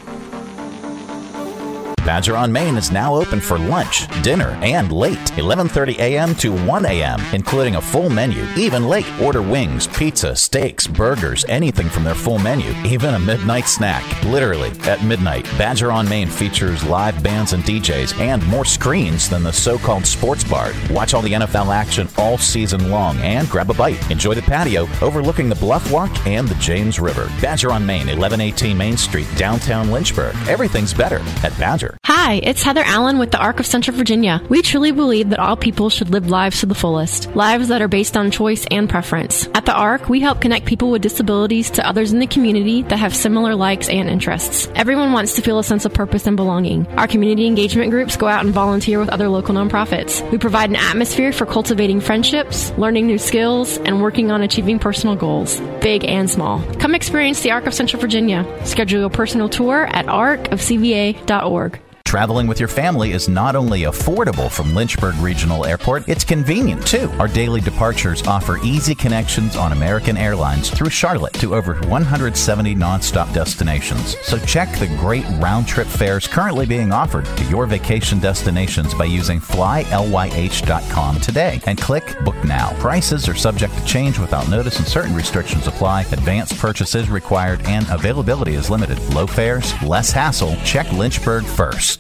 Badger 2.06 2.36
on 2.36 2.52
Main 2.52 2.76
is 2.76 2.92
now 2.92 3.16
open 3.16 3.40
for 3.40 3.58
lunch, 3.58 4.06
dinner, 4.22 4.50
and 4.62 4.92
late, 4.92 5.18
11:30 5.34 5.98
a.m. 5.98 6.36
to 6.36 6.54
1 6.64 6.86
a.m., 6.86 7.20
including 7.32 7.74
a 7.74 7.80
full 7.80 8.08
menu. 8.08 8.46
Even 8.54 8.86
late, 8.86 9.08
order 9.20 9.42
wings, 9.42 9.88
pizza, 9.88 10.36
steaks, 10.36 10.86
burgers, 10.86 11.44
anything 11.48 11.88
from 11.88 12.04
their 12.04 12.14
full 12.14 12.38
menu, 12.38 12.70
even 12.84 13.14
a 13.14 13.18
midnight 13.18 13.66
snack. 13.66 14.04
Literally 14.22 14.70
at 14.84 15.02
midnight, 15.02 15.46
Badger 15.58 15.90
on 15.90 16.08
Main 16.08 16.28
features 16.28 16.84
live 16.84 17.20
bands 17.24 17.52
and 17.54 17.64
DJs 17.64 18.20
and 18.20 18.46
more 18.46 18.64
screens 18.64 19.28
than 19.28 19.42
the 19.42 19.52
so-called 19.52 20.06
sports 20.06 20.44
bar. 20.44 20.70
Watch 20.90 21.12
all 21.12 21.22
the 21.22 21.32
NFL 21.32 21.74
action 21.74 22.08
all 22.18 22.38
season 22.38 22.88
long 22.88 23.18
and 23.18 23.48
grab 23.48 23.68
a 23.68 23.74
bite. 23.74 24.12
Enjoy 24.12 24.34
the 24.34 24.42
patio 24.42 24.86
overlooking 25.02 25.48
the 25.48 25.56
Bluff 25.56 25.90
Walk 25.90 26.12
and 26.24 26.46
the 26.46 26.60
James 26.60 27.00
River. 27.00 27.28
Badger 27.42 27.72
on 27.72 27.84
Main, 27.84 28.06
1118 28.06 28.78
Main 28.78 28.96
Street, 28.96 29.26
downtown 29.36 29.90
Lynchburg. 29.90 30.36
Everything's 30.46 30.94
better 30.94 31.18
at 31.42 31.58
Badger. 31.58 31.95
Hi, 32.04 32.34
it's 32.42 32.62
Heather 32.62 32.82
Allen 32.84 33.18
with 33.18 33.30
the 33.30 33.38
Arc 33.38 33.60
of 33.60 33.66
Central 33.66 33.96
Virginia. 33.96 34.42
We 34.48 34.62
truly 34.62 34.90
believe 34.90 35.30
that 35.30 35.38
all 35.38 35.56
people 35.56 35.90
should 35.90 36.10
live 36.10 36.28
lives 36.28 36.60
to 36.60 36.66
the 36.66 36.74
fullest, 36.74 37.34
lives 37.36 37.68
that 37.68 37.82
are 37.82 37.88
based 37.88 38.16
on 38.16 38.30
choice 38.30 38.66
and 38.70 38.88
preference. 38.88 39.48
At 39.54 39.64
the 39.64 39.74
Arc, 39.74 40.08
we 40.08 40.20
help 40.20 40.40
connect 40.40 40.66
people 40.66 40.90
with 40.90 41.02
disabilities 41.02 41.70
to 41.70 41.86
others 41.86 42.12
in 42.12 42.18
the 42.18 42.26
community 42.26 42.82
that 42.82 42.98
have 42.98 43.14
similar 43.14 43.54
likes 43.54 43.88
and 43.88 44.08
interests. 44.08 44.68
Everyone 44.74 45.12
wants 45.12 45.34
to 45.36 45.42
feel 45.42 45.58
a 45.58 45.64
sense 45.64 45.84
of 45.84 45.94
purpose 45.94 46.26
and 46.26 46.36
belonging. 46.36 46.86
Our 46.96 47.06
community 47.06 47.46
engagement 47.46 47.90
groups 47.90 48.16
go 48.16 48.26
out 48.26 48.44
and 48.44 48.52
volunteer 48.52 48.98
with 48.98 49.08
other 49.08 49.28
local 49.28 49.54
nonprofits. 49.54 50.28
We 50.30 50.38
provide 50.38 50.70
an 50.70 50.76
atmosphere 50.76 51.32
for 51.32 51.46
cultivating 51.46 52.00
friendships, 52.00 52.72
learning 52.78 53.06
new 53.06 53.18
skills, 53.18 53.78
and 53.78 54.02
working 54.02 54.32
on 54.32 54.42
achieving 54.42 54.78
personal 54.80 55.14
goals, 55.16 55.60
big 55.80 56.04
and 56.04 56.28
small. 56.28 56.60
Come 56.80 56.94
experience 56.94 57.42
the 57.42 57.52
Arc 57.52 57.66
of 57.66 57.74
Central 57.74 58.00
Virginia. 58.00 58.44
Schedule 58.64 59.00
your 59.00 59.10
personal 59.10 59.48
tour 59.48 59.86
at 59.86 60.06
arcofcva.org. 60.06 61.80
Traveling 62.06 62.46
with 62.46 62.60
your 62.60 62.68
family 62.68 63.10
is 63.10 63.28
not 63.28 63.56
only 63.56 63.80
affordable 63.82 64.48
from 64.48 64.76
Lynchburg 64.76 65.16
Regional 65.16 65.66
Airport, 65.66 66.08
it's 66.08 66.22
convenient 66.22 66.86
too. 66.86 67.10
Our 67.18 67.26
daily 67.26 67.60
departures 67.60 68.24
offer 68.28 68.58
easy 68.62 68.94
connections 68.94 69.56
on 69.56 69.72
American 69.72 70.16
Airlines 70.16 70.70
through 70.70 70.90
Charlotte 70.90 71.34
to 71.34 71.56
over 71.56 71.74
170 71.88 72.76
nonstop 72.76 73.34
destinations. 73.34 74.16
So 74.22 74.38
check 74.38 74.72
the 74.78 74.86
great 74.98 75.24
round 75.40 75.66
trip 75.66 75.88
fares 75.88 76.28
currently 76.28 76.64
being 76.64 76.92
offered 76.92 77.24
to 77.24 77.44
your 77.46 77.66
vacation 77.66 78.20
destinations 78.20 78.94
by 78.94 79.06
using 79.06 79.40
flylyh.com 79.40 81.20
today 81.20 81.60
and 81.66 81.76
click 81.76 82.16
Book 82.24 82.42
Now. 82.44 82.70
Prices 82.78 83.28
are 83.28 83.34
subject 83.34 83.76
to 83.76 83.84
change 83.84 84.20
without 84.20 84.48
notice 84.48 84.78
and 84.78 84.86
certain 84.86 85.14
restrictions 85.14 85.66
apply. 85.66 86.02
Advanced 86.12 86.56
purchases 86.56 87.10
required 87.10 87.62
and 87.66 87.84
availability 87.90 88.54
is 88.54 88.70
limited. 88.70 89.00
Low 89.12 89.26
fares, 89.26 89.74
less 89.82 90.12
hassle. 90.12 90.54
Check 90.64 90.90
Lynchburg 90.92 91.44
first. 91.44 91.95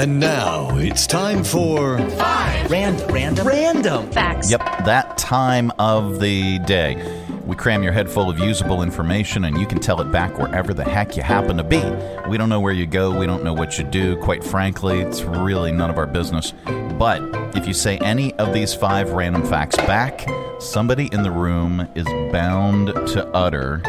And 0.00 0.18
now 0.18 0.78
it's 0.78 1.06
time 1.06 1.44
for 1.44 1.98
five 1.98 2.70
random, 2.70 3.12
random, 3.12 3.46
random 3.46 4.10
facts. 4.10 4.50
Yep, 4.50 4.60
that 4.86 5.18
time 5.18 5.70
of 5.78 6.20
the 6.20 6.58
day. 6.60 6.96
We 7.44 7.54
cram 7.54 7.82
your 7.82 7.92
head 7.92 8.08
full 8.08 8.30
of 8.30 8.38
usable 8.38 8.82
information 8.82 9.44
and 9.44 9.58
you 9.58 9.66
can 9.66 9.78
tell 9.78 10.00
it 10.00 10.10
back 10.10 10.38
wherever 10.38 10.72
the 10.72 10.84
heck 10.84 11.18
you 11.18 11.22
happen 11.22 11.58
to 11.58 11.62
be. 11.62 11.82
We 12.30 12.38
don't 12.38 12.48
know 12.48 12.60
where 12.60 12.72
you 12.72 12.86
go, 12.86 13.14
we 13.14 13.26
don't 13.26 13.44
know 13.44 13.52
what 13.52 13.76
you 13.76 13.84
do. 13.84 14.16
Quite 14.22 14.42
frankly, 14.42 15.00
it's 15.00 15.20
really 15.20 15.70
none 15.70 15.90
of 15.90 15.98
our 15.98 16.06
business. 16.06 16.54
But 16.98 17.20
if 17.54 17.66
you 17.66 17.74
say 17.74 17.98
any 17.98 18.32
of 18.36 18.54
these 18.54 18.72
five 18.72 19.10
random 19.10 19.44
facts 19.44 19.76
back, 19.76 20.26
somebody 20.60 21.10
in 21.12 21.22
the 21.22 21.30
room 21.30 21.86
is 21.94 22.06
bound 22.32 22.86
to 22.86 23.26
utter. 23.34 23.82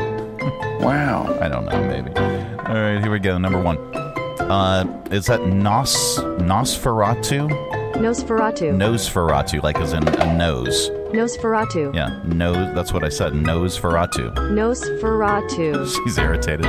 Wow. 0.82 1.38
I 1.40 1.48
don't 1.48 1.64
know, 1.64 1.82
maybe. 1.88 2.12
All 2.12 2.76
right, 2.76 3.00
here 3.00 3.12
we 3.12 3.20
go. 3.20 3.38
Number 3.38 3.62
one. 3.62 4.11
Uh, 4.52 4.86
is 5.12 5.28
that 5.28 5.46
Nos 5.46 6.18
Nosferatu? 6.18 7.48
Nosferatu. 7.96 8.76
Nosferatu, 8.76 9.64
like 9.64 9.78
as 9.78 9.94
in 9.94 10.06
a 10.06 10.38
nose. 10.38 10.90
Nosferatu. 11.14 11.96
Yeah, 11.96 12.20
nose. 12.26 12.76
That's 12.76 12.92
what 12.92 13.06
I 13.06 13.08
said. 13.08 13.32
Nosferatu. 13.32 14.36
Nosferatu. 14.36 16.04
She's 16.04 16.18
irritated. 16.18 16.66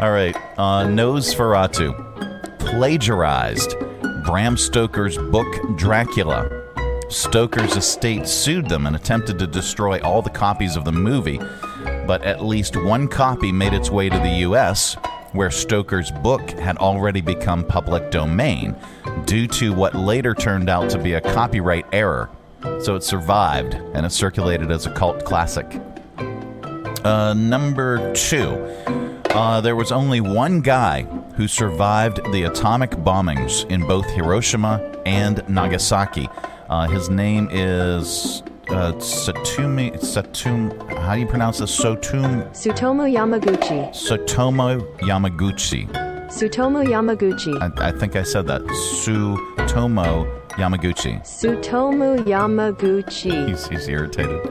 All 0.00 0.10
right, 0.10 0.34
uh, 0.56 0.86
Nosferatu 0.86 1.92
plagiarized 2.58 3.76
Bram 4.24 4.56
Stoker's 4.56 5.18
book 5.18 5.46
Dracula. 5.76 6.48
Stoker's 7.10 7.76
estate 7.76 8.26
sued 8.26 8.70
them 8.70 8.86
and 8.86 8.96
attempted 8.96 9.38
to 9.38 9.46
destroy 9.46 10.00
all 10.00 10.22
the 10.22 10.30
copies 10.30 10.76
of 10.76 10.86
the 10.86 10.92
movie, 10.92 11.38
but 12.06 12.22
at 12.22 12.42
least 12.42 12.74
one 12.84 13.06
copy 13.06 13.52
made 13.52 13.74
its 13.74 13.90
way 13.90 14.08
to 14.08 14.18
the 14.18 14.36
U.S., 14.48 14.96
where 15.32 15.50
Stoker's 15.50 16.10
book 16.10 16.50
had 16.52 16.76
already 16.78 17.20
become 17.20 17.64
public 17.64 18.10
domain 18.10 18.74
due 19.24 19.46
to 19.48 19.72
what 19.72 19.94
later 19.94 20.34
turned 20.34 20.68
out 20.68 20.90
to 20.90 20.98
be 20.98 21.14
a 21.14 21.20
copyright 21.20 21.86
error. 21.92 22.30
So 22.80 22.96
it 22.96 23.02
survived 23.02 23.74
and 23.74 24.04
it 24.04 24.10
circulated 24.10 24.70
as 24.70 24.86
a 24.86 24.90
cult 24.90 25.24
classic. 25.24 25.80
Uh, 27.04 27.34
number 27.34 28.12
two, 28.14 28.50
uh, 29.30 29.60
there 29.60 29.76
was 29.76 29.92
only 29.92 30.20
one 30.20 30.60
guy 30.60 31.02
who 31.36 31.46
survived 31.46 32.20
the 32.32 32.44
atomic 32.44 32.90
bombings 32.90 33.68
in 33.70 33.86
both 33.86 34.06
Hiroshima 34.10 35.00
and 35.06 35.46
Nagasaki. 35.48 36.28
Uh, 36.68 36.88
his 36.88 37.08
name 37.08 37.48
is 37.50 38.42
uh, 38.70 38.92
Satumi. 38.94 39.92
Satum. 40.00 40.98
How 40.98 41.14
do 41.14 41.20
you 41.20 41.26
pronounce 41.26 41.58
this? 41.58 41.76
Sotum. 41.78 42.48
Sutomo 42.50 43.10
Yamaguchi. 43.10 43.90
Sotomo 43.90 44.80
Yamaguchi. 44.98 45.88
Sutomo 46.28 46.86
Yamaguchi. 46.86 47.80
I, 47.80 47.88
I 47.88 47.92
think 47.92 48.16
I 48.16 48.22
said 48.22 48.46
that. 48.48 48.62
Sutomo 48.62 50.26
Yamaguchi. 50.50 51.20
Sutomu 51.22 52.24
Yamaguchi. 52.24 53.48
He's, 53.48 53.68
he's 53.68 53.88
irritated. 53.88 54.46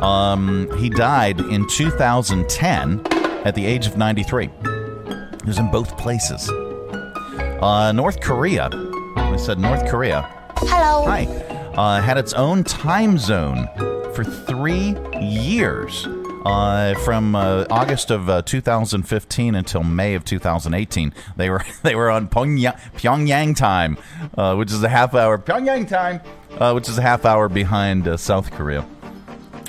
Um, 0.00 0.70
he 0.78 0.88
died 0.88 1.40
in 1.40 1.66
2010 1.68 3.06
at 3.44 3.54
the 3.54 3.66
age 3.66 3.86
of 3.86 3.96
93. 3.96 4.46
He 4.46 5.46
was 5.46 5.58
in 5.58 5.70
both 5.70 5.96
places. 5.98 6.48
Uh, 6.50 7.92
North 7.92 8.20
Korea. 8.20 8.68
I 9.16 9.36
said 9.36 9.58
North 9.58 9.88
Korea. 9.88 10.22
Hello. 10.58 11.04
Hi. 11.06 11.47
Uh, 11.78 12.02
had 12.02 12.18
its 12.18 12.32
own 12.32 12.64
time 12.64 13.16
zone 13.18 13.68
for 14.12 14.24
three 14.24 14.96
years. 15.20 16.08
Uh, 16.44 16.94
from 17.04 17.36
uh, 17.36 17.66
August 17.70 18.10
of 18.10 18.28
uh, 18.28 18.42
2015 18.42 19.54
until 19.54 19.84
May 19.84 20.16
of 20.16 20.24
2018, 20.24 21.14
they 21.36 21.48
were 21.48 21.62
they 21.84 21.94
were 21.94 22.10
on 22.10 22.26
Pyongyang, 22.26 22.76
Pyongyang 22.94 23.54
time, 23.54 23.96
uh, 24.36 24.56
which 24.56 24.72
is 24.72 24.82
a 24.82 24.88
half 24.88 25.14
hour 25.14 25.38
Pyongyang 25.38 25.86
time, 25.86 26.20
uh, 26.58 26.72
which 26.72 26.88
is 26.88 26.98
a 26.98 27.00
half 27.00 27.24
hour 27.24 27.48
behind 27.48 28.08
uh, 28.08 28.16
South 28.16 28.50
Korea. 28.50 28.84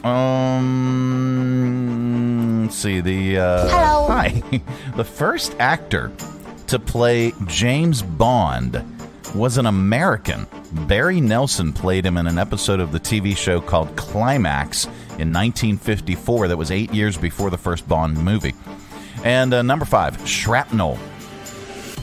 Um, 0.03 0.63
let's 2.63 2.75
see 2.75 3.01
the 3.01 3.35
Hello. 3.35 4.07
hi, 4.07 4.41
the 4.95 5.03
first 5.03 5.55
actor 5.59 6.11
to 6.65 6.79
play 6.79 7.33
James 7.45 8.01
Bond 8.01 8.83
was 9.35 9.59
an 9.59 9.67
American. 9.67 10.47
Barry 10.71 11.19
Nelson 11.19 11.73
played 11.73 12.05
him 12.05 12.17
in 12.17 12.27
an 12.27 12.38
episode 12.38 12.79
of 12.79 12.91
the 12.91 12.99
TV 12.99 13.35
show 13.35 13.59
called 13.59 13.95
Climax 13.95 14.85
in 15.19 15.33
1954, 15.33 16.47
that 16.47 16.57
was 16.57 16.71
eight 16.71 16.93
years 16.93 17.17
before 17.17 17.49
the 17.49 17.57
first 17.57 17.88
Bond 17.88 18.17
movie. 18.17 18.53
And 19.23 19.53
uh, 19.53 19.61
number 19.61 19.85
five, 19.85 20.27
Shrapnel 20.27 20.97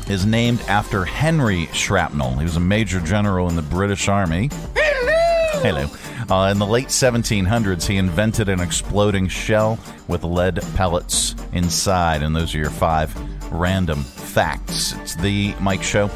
is 0.09 0.27
named 0.27 0.61
after 0.63 1.05
Henry 1.05 1.67
Shrapnel. 1.73 2.37
He 2.37 2.45
was 2.45 2.57
a 2.57 2.61
major 2.61 3.01
general 3.01 3.49
in 3.49 3.57
the 3.57 3.63
British 3.63 4.09
Army. 4.09 4.51
Hello. 4.75 5.87
Uh, 6.29 6.51
in 6.51 6.59
the 6.59 6.67
late 6.67 6.89
1700s, 6.89 7.87
he 7.87 7.97
invented 7.97 8.49
an 8.49 8.61
exploding 8.61 9.29
shell 9.29 9.79
with 10.09 10.25
lead 10.25 10.61
pellets 10.75 11.35
inside. 11.53 12.23
And 12.23 12.35
those 12.35 12.55
are 12.55 12.59
your 12.59 12.71
five 12.71 13.15
random 13.53 14.03
facts. 14.03 14.93
It's 14.97 15.15
the 15.15 15.55
Mike 15.61 15.83
Show. 15.83 16.11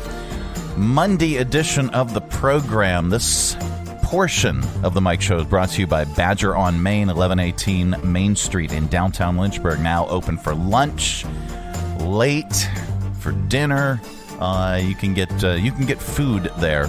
Monday 0.76 1.36
edition 1.36 1.90
of 1.90 2.14
the 2.14 2.20
program. 2.20 3.10
This 3.10 3.56
portion 4.02 4.62
of 4.82 4.94
the 4.94 5.00
Mike 5.00 5.20
Show 5.20 5.38
is 5.38 5.46
brought 5.46 5.68
to 5.70 5.80
you 5.80 5.86
by 5.86 6.04
Badger 6.04 6.56
on 6.56 6.82
Main, 6.82 7.08
1118 7.08 7.96
Main 8.02 8.34
Street 8.34 8.72
in 8.72 8.86
downtown 8.88 9.36
Lynchburg. 9.36 9.80
Now 9.80 10.06
open 10.08 10.36
for 10.36 10.54
lunch, 10.54 11.24
late 12.00 12.68
for 13.20 13.32
dinner. 13.32 14.00
Uh, 14.40 14.80
you 14.82 14.94
can 14.94 15.14
get 15.14 15.44
uh, 15.44 15.52
you 15.52 15.70
can 15.72 15.86
get 15.86 16.00
food 16.00 16.50
there. 16.58 16.86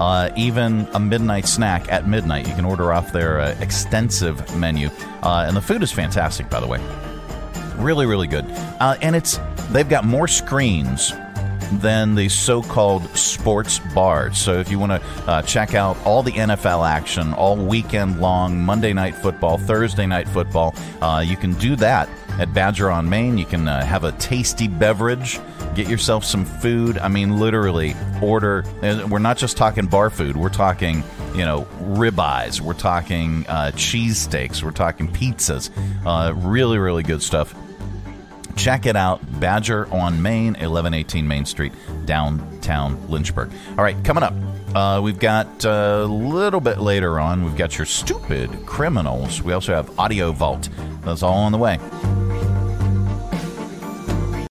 Uh, 0.00 0.30
even 0.36 0.86
a 0.94 1.00
midnight 1.00 1.46
snack 1.46 1.90
at 1.90 2.06
midnight. 2.06 2.46
You 2.46 2.54
can 2.54 2.64
order 2.64 2.92
off 2.92 3.12
their 3.12 3.40
uh, 3.40 3.56
extensive 3.60 4.56
menu, 4.56 4.88
uh, 5.22 5.44
and 5.46 5.56
the 5.56 5.62
food 5.62 5.82
is 5.82 5.92
fantastic. 5.92 6.50
By 6.50 6.60
the 6.60 6.66
way, 6.66 6.80
really, 7.76 8.06
really 8.06 8.26
good. 8.26 8.44
Uh, 8.80 8.96
and 9.02 9.14
it's 9.14 9.38
they've 9.70 9.88
got 9.88 10.04
more 10.04 10.28
screens 10.28 11.12
than 11.72 12.14
the 12.14 12.28
so-called 12.28 13.04
sports 13.16 13.78
bars. 13.94 14.38
So 14.38 14.58
if 14.58 14.70
you 14.70 14.78
want 14.78 15.02
to 15.02 15.08
uh, 15.26 15.42
check 15.42 15.74
out 15.74 15.96
all 16.04 16.22
the 16.22 16.32
NFL 16.32 16.88
action 16.88 17.32
all 17.34 17.56
weekend 17.56 18.20
long, 18.20 18.60
Monday 18.60 18.92
night 18.92 19.14
football, 19.16 19.58
Thursday 19.58 20.06
night 20.06 20.28
football, 20.28 20.74
uh, 21.00 21.24
you 21.26 21.36
can 21.36 21.54
do 21.54 21.76
that 21.76 22.08
at 22.38 22.52
Badger 22.52 22.90
on 22.90 23.08
Main. 23.08 23.38
You 23.38 23.46
can 23.46 23.68
uh, 23.68 23.84
have 23.84 24.04
a 24.04 24.12
tasty 24.12 24.68
beverage. 24.68 25.40
Get 25.74 25.88
yourself 25.88 26.24
some 26.24 26.44
food. 26.44 26.98
I 26.98 27.08
mean, 27.08 27.38
literally 27.38 27.94
order. 28.22 28.64
We're 28.82 29.18
not 29.18 29.36
just 29.36 29.56
talking 29.56 29.86
bar 29.86 30.10
food. 30.10 30.36
We're 30.36 30.48
talking, 30.48 31.02
you 31.34 31.44
know, 31.44 31.66
ribeyes. 31.80 32.60
We're 32.60 32.74
talking 32.74 33.46
uh, 33.48 33.72
cheesesteaks. 33.74 34.62
We're 34.62 34.70
talking 34.70 35.08
pizzas. 35.08 35.70
Uh, 36.04 36.32
really, 36.34 36.78
really 36.78 37.02
good 37.02 37.22
stuff. 37.22 37.54
Check 38.56 38.86
it 38.86 38.96
out. 38.96 39.20
Badger 39.38 39.86
on 39.92 40.20
Main, 40.20 40.54
1118 40.54 41.28
Main 41.28 41.44
Street, 41.44 41.72
downtown 42.04 43.08
Lynchburg. 43.08 43.50
All 43.70 43.84
right, 43.84 43.96
coming 44.04 44.22
up, 44.24 44.34
uh, 44.74 45.00
we've 45.02 45.18
got 45.18 45.64
uh, 45.64 46.02
a 46.02 46.06
little 46.06 46.60
bit 46.60 46.80
later 46.80 47.20
on, 47.20 47.44
we've 47.44 47.56
got 47.56 47.78
your 47.78 47.86
stupid 47.86 48.50
criminals. 48.66 49.42
We 49.42 49.52
also 49.52 49.74
have 49.74 49.98
Audio 49.98 50.32
Vault. 50.32 50.68
That's 51.02 51.22
all 51.22 51.34
on 51.38 51.52
the 51.52 51.58
way. 51.58 51.78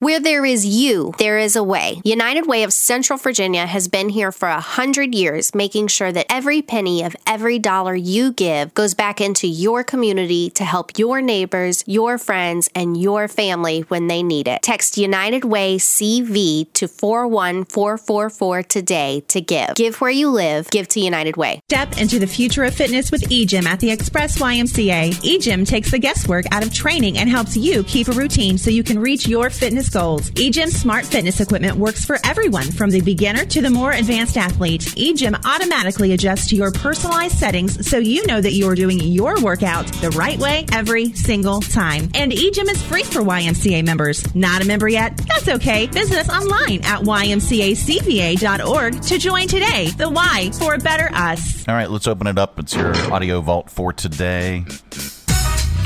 Where 0.05 0.19
there 0.19 0.45
is 0.45 0.63
you, 0.67 1.13
there 1.17 1.39
is 1.39 1.55
a 1.55 1.63
way. 1.63 1.99
United 2.03 2.45
Way 2.45 2.61
of 2.61 2.71
Central 2.71 3.17
Virginia 3.17 3.65
has 3.65 3.87
been 3.87 4.09
here 4.09 4.31
for 4.31 4.47
a 4.47 4.59
hundred 4.59 5.15
years, 5.15 5.55
making 5.55 5.87
sure 5.87 6.11
that 6.11 6.27
every 6.29 6.61
penny 6.61 7.01
of 7.01 7.15
every 7.25 7.57
dollar 7.57 7.95
you 7.95 8.31
give 8.31 8.71
goes 8.75 8.93
back 8.93 9.19
into 9.19 9.47
your 9.47 9.83
community 9.83 10.51
to 10.51 10.63
help 10.63 10.99
your 10.99 11.23
neighbors, 11.23 11.83
your 11.87 12.19
friends, 12.19 12.69
and 12.75 13.01
your 13.01 13.27
family 13.27 13.81
when 13.87 14.05
they 14.05 14.21
need 14.21 14.47
it. 14.47 14.61
Text 14.61 14.95
United 14.95 15.43
Way 15.43 15.77
CV 15.77 16.71
to 16.73 16.87
41444 16.87 18.61
today 18.61 19.23
to 19.29 19.41
give. 19.41 19.73
Give 19.73 19.99
where 19.99 20.11
you 20.11 20.29
live, 20.29 20.69
give 20.69 20.87
to 20.89 20.99
United 20.99 21.35
Way. 21.35 21.61
Step 21.67 21.97
into 21.97 22.19
the 22.19 22.27
future 22.27 22.63
of 22.63 22.75
fitness 22.75 23.09
with 23.09 23.23
eGym 23.29 23.65
at 23.65 23.79
the 23.79 23.89
Express 23.89 24.37
YMCA. 24.37 25.15
eGym 25.23 25.67
takes 25.67 25.89
the 25.89 25.97
guesswork 25.97 26.45
out 26.51 26.61
of 26.61 26.71
training 26.71 27.17
and 27.17 27.27
helps 27.27 27.57
you 27.57 27.83
keep 27.85 28.07
a 28.07 28.11
routine 28.11 28.59
so 28.59 28.69
you 28.69 28.83
can 28.83 28.99
reach 28.99 29.27
your 29.27 29.49
fitness 29.49 29.94
goals. 29.95 30.29
eGym 30.31 30.67
smart 30.67 31.05
fitness 31.05 31.39
equipment 31.39 31.77
works 31.77 32.03
for 32.03 32.19
everyone 32.25 32.69
from 32.71 32.89
the 32.89 32.99
beginner 32.99 33.45
to 33.45 33.61
the 33.61 33.69
more 33.69 33.93
advanced 33.93 34.35
athlete. 34.35 34.81
eGym 34.81 35.33
automatically 35.45 36.11
adjusts 36.11 36.49
to 36.49 36.55
your 36.55 36.71
personalized 36.71 37.37
settings 37.37 37.89
so 37.89 37.97
you 37.97 38.27
know 38.27 38.41
that 38.41 38.51
you're 38.51 38.75
doing 38.75 38.99
your 38.99 39.41
workout 39.41 39.87
the 40.01 40.09
right 40.11 40.37
way 40.37 40.65
every 40.73 41.13
single 41.13 41.61
time. 41.61 42.09
And 42.13 42.33
eGym 42.33 42.69
is 42.69 42.81
free 42.83 43.03
for 43.03 43.21
YMCA 43.21 43.85
members. 43.85 44.35
Not 44.35 44.61
a 44.61 44.65
member 44.65 44.89
yet? 44.89 45.15
That's 45.17 45.47
okay. 45.47 45.85
Visit 45.87 46.17
us 46.17 46.29
online 46.29 46.83
at 46.83 47.01
ymcacva.org 47.01 49.01
to 49.01 49.17
join 49.17 49.47
today. 49.47 49.87
The 49.97 50.09
Y 50.09 50.51
for 50.59 50.73
a 50.73 50.77
better 50.77 51.09
us. 51.13 51.67
All 51.67 51.73
right, 51.73 51.89
let's 51.89 52.07
open 52.07 52.27
it 52.27 52.37
up. 52.37 52.59
It's 52.59 52.75
your 52.75 52.93
audio 53.13 53.39
vault 53.39 53.69
for 53.69 53.93
today. 53.93 54.65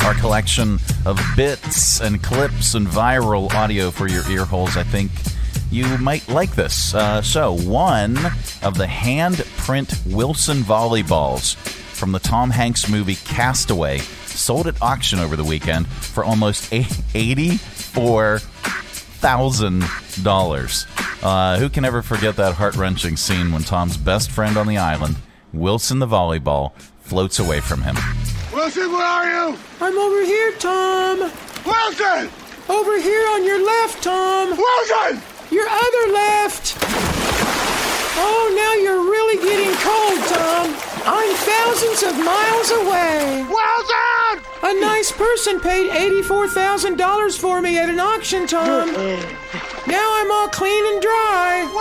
Our 0.10 0.16
collection 0.16 0.80
of 1.06 1.22
bits 1.36 2.02
and 2.02 2.24
clips 2.24 2.74
and 2.74 2.88
viral 2.88 3.54
audio 3.54 3.92
for 3.92 4.08
your 4.08 4.28
ear 4.28 4.44
holes. 4.44 4.76
I 4.76 4.82
think 4.82 5.12
you 5.70 5.86
might 6.00 6.28
like 6.28 6.56
this. 6.56 6.96
Uh, 6.96 7.22
so, 7.22 7.54
one 7.56 8.18
of 8.64 8.76
the 8.76 8.88
handprint 8.88 10.12
Wilson 10.12 10.62
volleyballs 10.62 11.56
from 11.58 12.12
the 12.12 12.18
Tom 12.18 12.50
Hanks 12.50 12.90
movie 12.90 13.18
Castaway 13.18 14.00
sold 14.26 14.66
at 14.66 14.82
auction 14.82 15.20
over 15.20 15.36
the 15.36 15.44
weekend 15.44 15.88
for 15.88 16.24
almost 16.24 16.74
eighty-four 17.14 18.40
thousand 18.40 19.84
dollars. 20.24 20.88
Uh, 21.22 21.60
who 21.60 21.70
can 21.70 21.86
ever 21.86 22.02
forget 22.02 22.36
that 22.38 22.56
heart-wrenching 22.56 23.16
scene 23.16 23.52
when 23.52 23.62
Tom's 23.62 23.96
best 23.96 24.32
friend 24.32 24.58
on 24.58 24.66
the 24.66 24.80
island, 24.80 25.18
Wilson 25.54 26.00
the 26.00 26.08
volleyball, 26.08 26.76
floats 27.02 27.38
away 27.38 27.60
from 27.60 27.84
him? 27.84 27.96
Wilson, 28.70 28.92
where 28.92 29.02
are 29.02 29.26
you? 29.26 29.58
I'm 29.82 29.98
over 29.98 30.24
here, 30.24 30.52
Tom. 30.60 31.18
Wilson! 31.66 32.30
Over 32.70 33.02
here 33.02 33.28
on 33.30 33.44
your 33.44 33.66
left, 33.66 34.04
Tom. 34.04 34.50
Wilson! 34.50 35.20
Your 35.50 35.68
other 35.68 36.14
left. 36.14 36.78
Oh, 38.22 38.54
now 38.56 38.74
you're 38.76 39.02
really 39.02 39.42
getting 39.42 39.74
cold, 39.82 40.20
Tom. 40.30 40.76
I'm 41.04 41.36
thousands 41.50 42.04
of 42.04 42.24
miles 42.24 42.70
away. 42.70 43.44
Wilson! 43.50 44.46
A 44.62 44.80
nice 44.80 45.12
person 45.14 45.60
paid 45.60 45.90
$84,000 45.90 47.40
for 47.40 47.62
me 47.64 47.80
at 47.80 47.90
an 47.90 48.00
auction, 48.00 48.46
Tom. 48.46 48.94
now 49.88 50.14
I'm 50.14 50.32
all 50.32 50.48
clean 50.50 50.94
and 50.94 51.02
dry. 51.02 51.64
Wilson! 51.74 51.80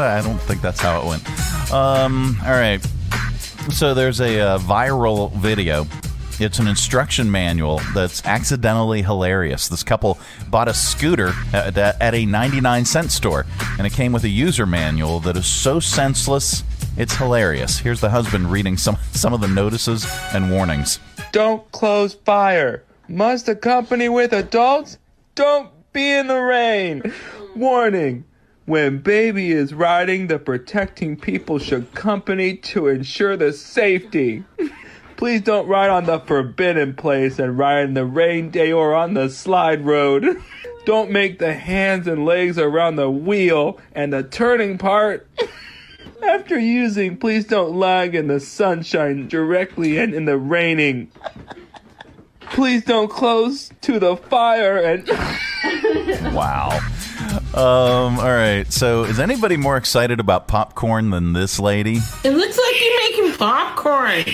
I 0.00 0.16
I 0.18 0.22
don't 0.22 0.40
think 0.40 0.62
that's 0.62 0.80
how 0.80 0.98
it 1.02 1.06
went. 1.06 1.28
Um, 1.70 2.38
all 2.42 2.52
right. 2.52 2.80
So 3.70 3.94
there's 3.94 4.20
a 4.20 4.40
uh, 4.40 4.58
viral 4.58 5.32
video. 5.32 5.86
It's 6.38 6.58
an 6.58 6.66
instruction 6.66 7.30
manual 7.30 7.80
that's 7.94 8.24
accidentally 8.24 9.02
hilarious. 9.02 9.68
This 9.68 9.82
couple 9.82 10.18
bought 10.50 10.68
a 10.68 10.74
scooter 10.74 11.32
at, 11.52 11.78
at 11.78 12.14
a 12.14 12.26
99 12.26 12.84
cent 12.84 13.12
store, 13.12 13.46
and 13.78 13.86
it 13.86 13.92
came 13.92 14.12
with 14.12 14.24
a 14.24 14.28
user 14.28 14.66
manual 14.66 15.20
that 15.20 15.36
is 15.36 15.46
so 15.46 15.78
senseless, 15.80 16.64
it's 16.96 17.14
hilarious. 17.14 17.78
Here's 17.78 18.00
the 18.00 18.10
husband 18.10 18.50
reading 18.50 18.76
some, 18.76 18.96
some 19.12 19.32
of 19.32 19.40
the 19.40 19.48
notices 19.48 20.06
and 20.34 20.50
warnings. 20.50 20.98
Don't 21.30 21.70
close 21.72 22.14
fire. 22.14 22.82
Must 23.08 23.48
accompany 23.48 24.08
with 24.08 24.32
adults. 24.32 24.98
Don't 25.34 25.70
be 25.92 26.10
in 26.10 26.26
the 26.26 26.40
rain. 26.40 27.12
Warning. 27.54 28.24
When 28.64 28.98
baby 28.98 29.50
is 29.50 29.74
riding, 29.74 30.28
the 30.28 30.38
protecting 30.38 31.16
people 31.16 31.58
should 31.58 31.94
company 31.94 32.56
to 32.58 32.86
ensure 32.86 33.36
the 33.36 33.52
safety. 33.52 34.44
Please 35.16 35.40
don't 35.40 35.66
ride 35.66 35.90
on 35.90 36.04
the 36.04 36.20
forbidden 36.20 36.94
place 36.94 37.38
and 37.40 37.58
ride 37.58 37.84
in 37.84 37.94
the 37.94 38.04
rain 38.04 38.50
day 38.50 38.72
or 38.72 38.94
on 38.94 39.14
the 39.14 39.28
slide 39.30 39.84
road. 39.84 40.40
Don't 40.84 41.12
make 41.12 41.38
the 41.38 41.54
hands 41.54 42.08
and 42.08 42.24
legs 42.24 42.58
around 42.58 42.96
the 42.96 43.08
wheel 43.08 43.78
and 43.92 44.12
the 44.12 44.24
turning 44.24 44.78
part. 44.78 45.28
After 46.20 46.58
using, 46.58 47.16
please 47.16 47.44
don't 47.44 47.76
lag 47.76 48.16
in 48.16 48.26
the 48.26 48.40
sunshine 48.40 49.28
directly 49.28 49.98
and 49.98 50.12
in 50.12 50.24
the 50.24 50.36
raining. 50.36 51.12
Please 52.40 52.84
don't 52.84 53.08
close 53.08 53.70
to 53.82 54.00
the 54.00 54.16
fire 54.16 54.76
and. 54.76 55.08
Wow. 56.34 56.80
Um, 57.54 58.18
all 58.18 58.24
right. 58.32 58.64
So, 58.72 59.04
is 59.04 59.18
anybody 59.18 59.56
more 59.56 59.76
excited 59.76 60.20
about 60.20 60.48
popcorn 60.48 61.10
than 61.10 61.32
this 61.32 61.58
lady? 61.60 61.98
It 62.24 62.30
looks 62.30 62.58
like 62.58 62.80
you're 62.80 62.98
making 63.10 63.38
popcorn. 63.38 64.24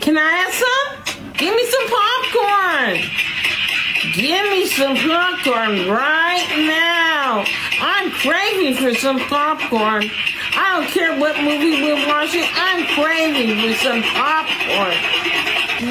Can 0.00 0.16
I 0.18 0.30
have 0.30 0.52
some? 0.54 1.32
Give 1.32 1.54
me 1.54 1.64
some 1.66 1.86
popcorn. 1.88 3.00
Give 4.14 4.50
me 4.50 4.66
some 4.66 4.96
popcorn 4.96 5.88
right 5.90 6.46
now. 6.68 7.44
I'm 7.80 8.10
craving 8.12 8.76
for 8.76 8.94
some 8.94 9.18
popcorn. 9.20 10.10
I 10.58 10.76
don't 10.80 10.88
care 10.88 11.18
what 11.18 11.36
movie 11.42 11.82
we're 11.82 12.06
watching. 12.08 12.44
I'm 12.54 12.86
craving 12.94 13.60
for 13.60 13.74
some 13.82 14.02
popcorn. 14.02 14.96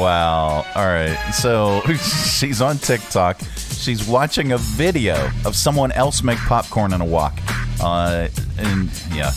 Wow. 0.00 0.66
All 0.74 0.86
right. 0.86 1.16
So, 1.32 1.80
she's 2.38 2.60
on 2.60 2.78
TikTok. 2.78 3.40
She's 3.56 4.08
watching 4.08 4.52
a 4.52 4.58
video 4.58 5.30
of 5.44 5.54
someone 5.54 5.92
else 5.92 6.22
make 6.24 6.38
popcorn 6.38 6.92
in 6.92 7.00
a 7.00 7.04
wok. 7.04 7.38
Uh, 7.80 8.28
and 8.58 8.90
yeah. 9.14 9.30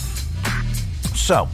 So, 1.14 1.48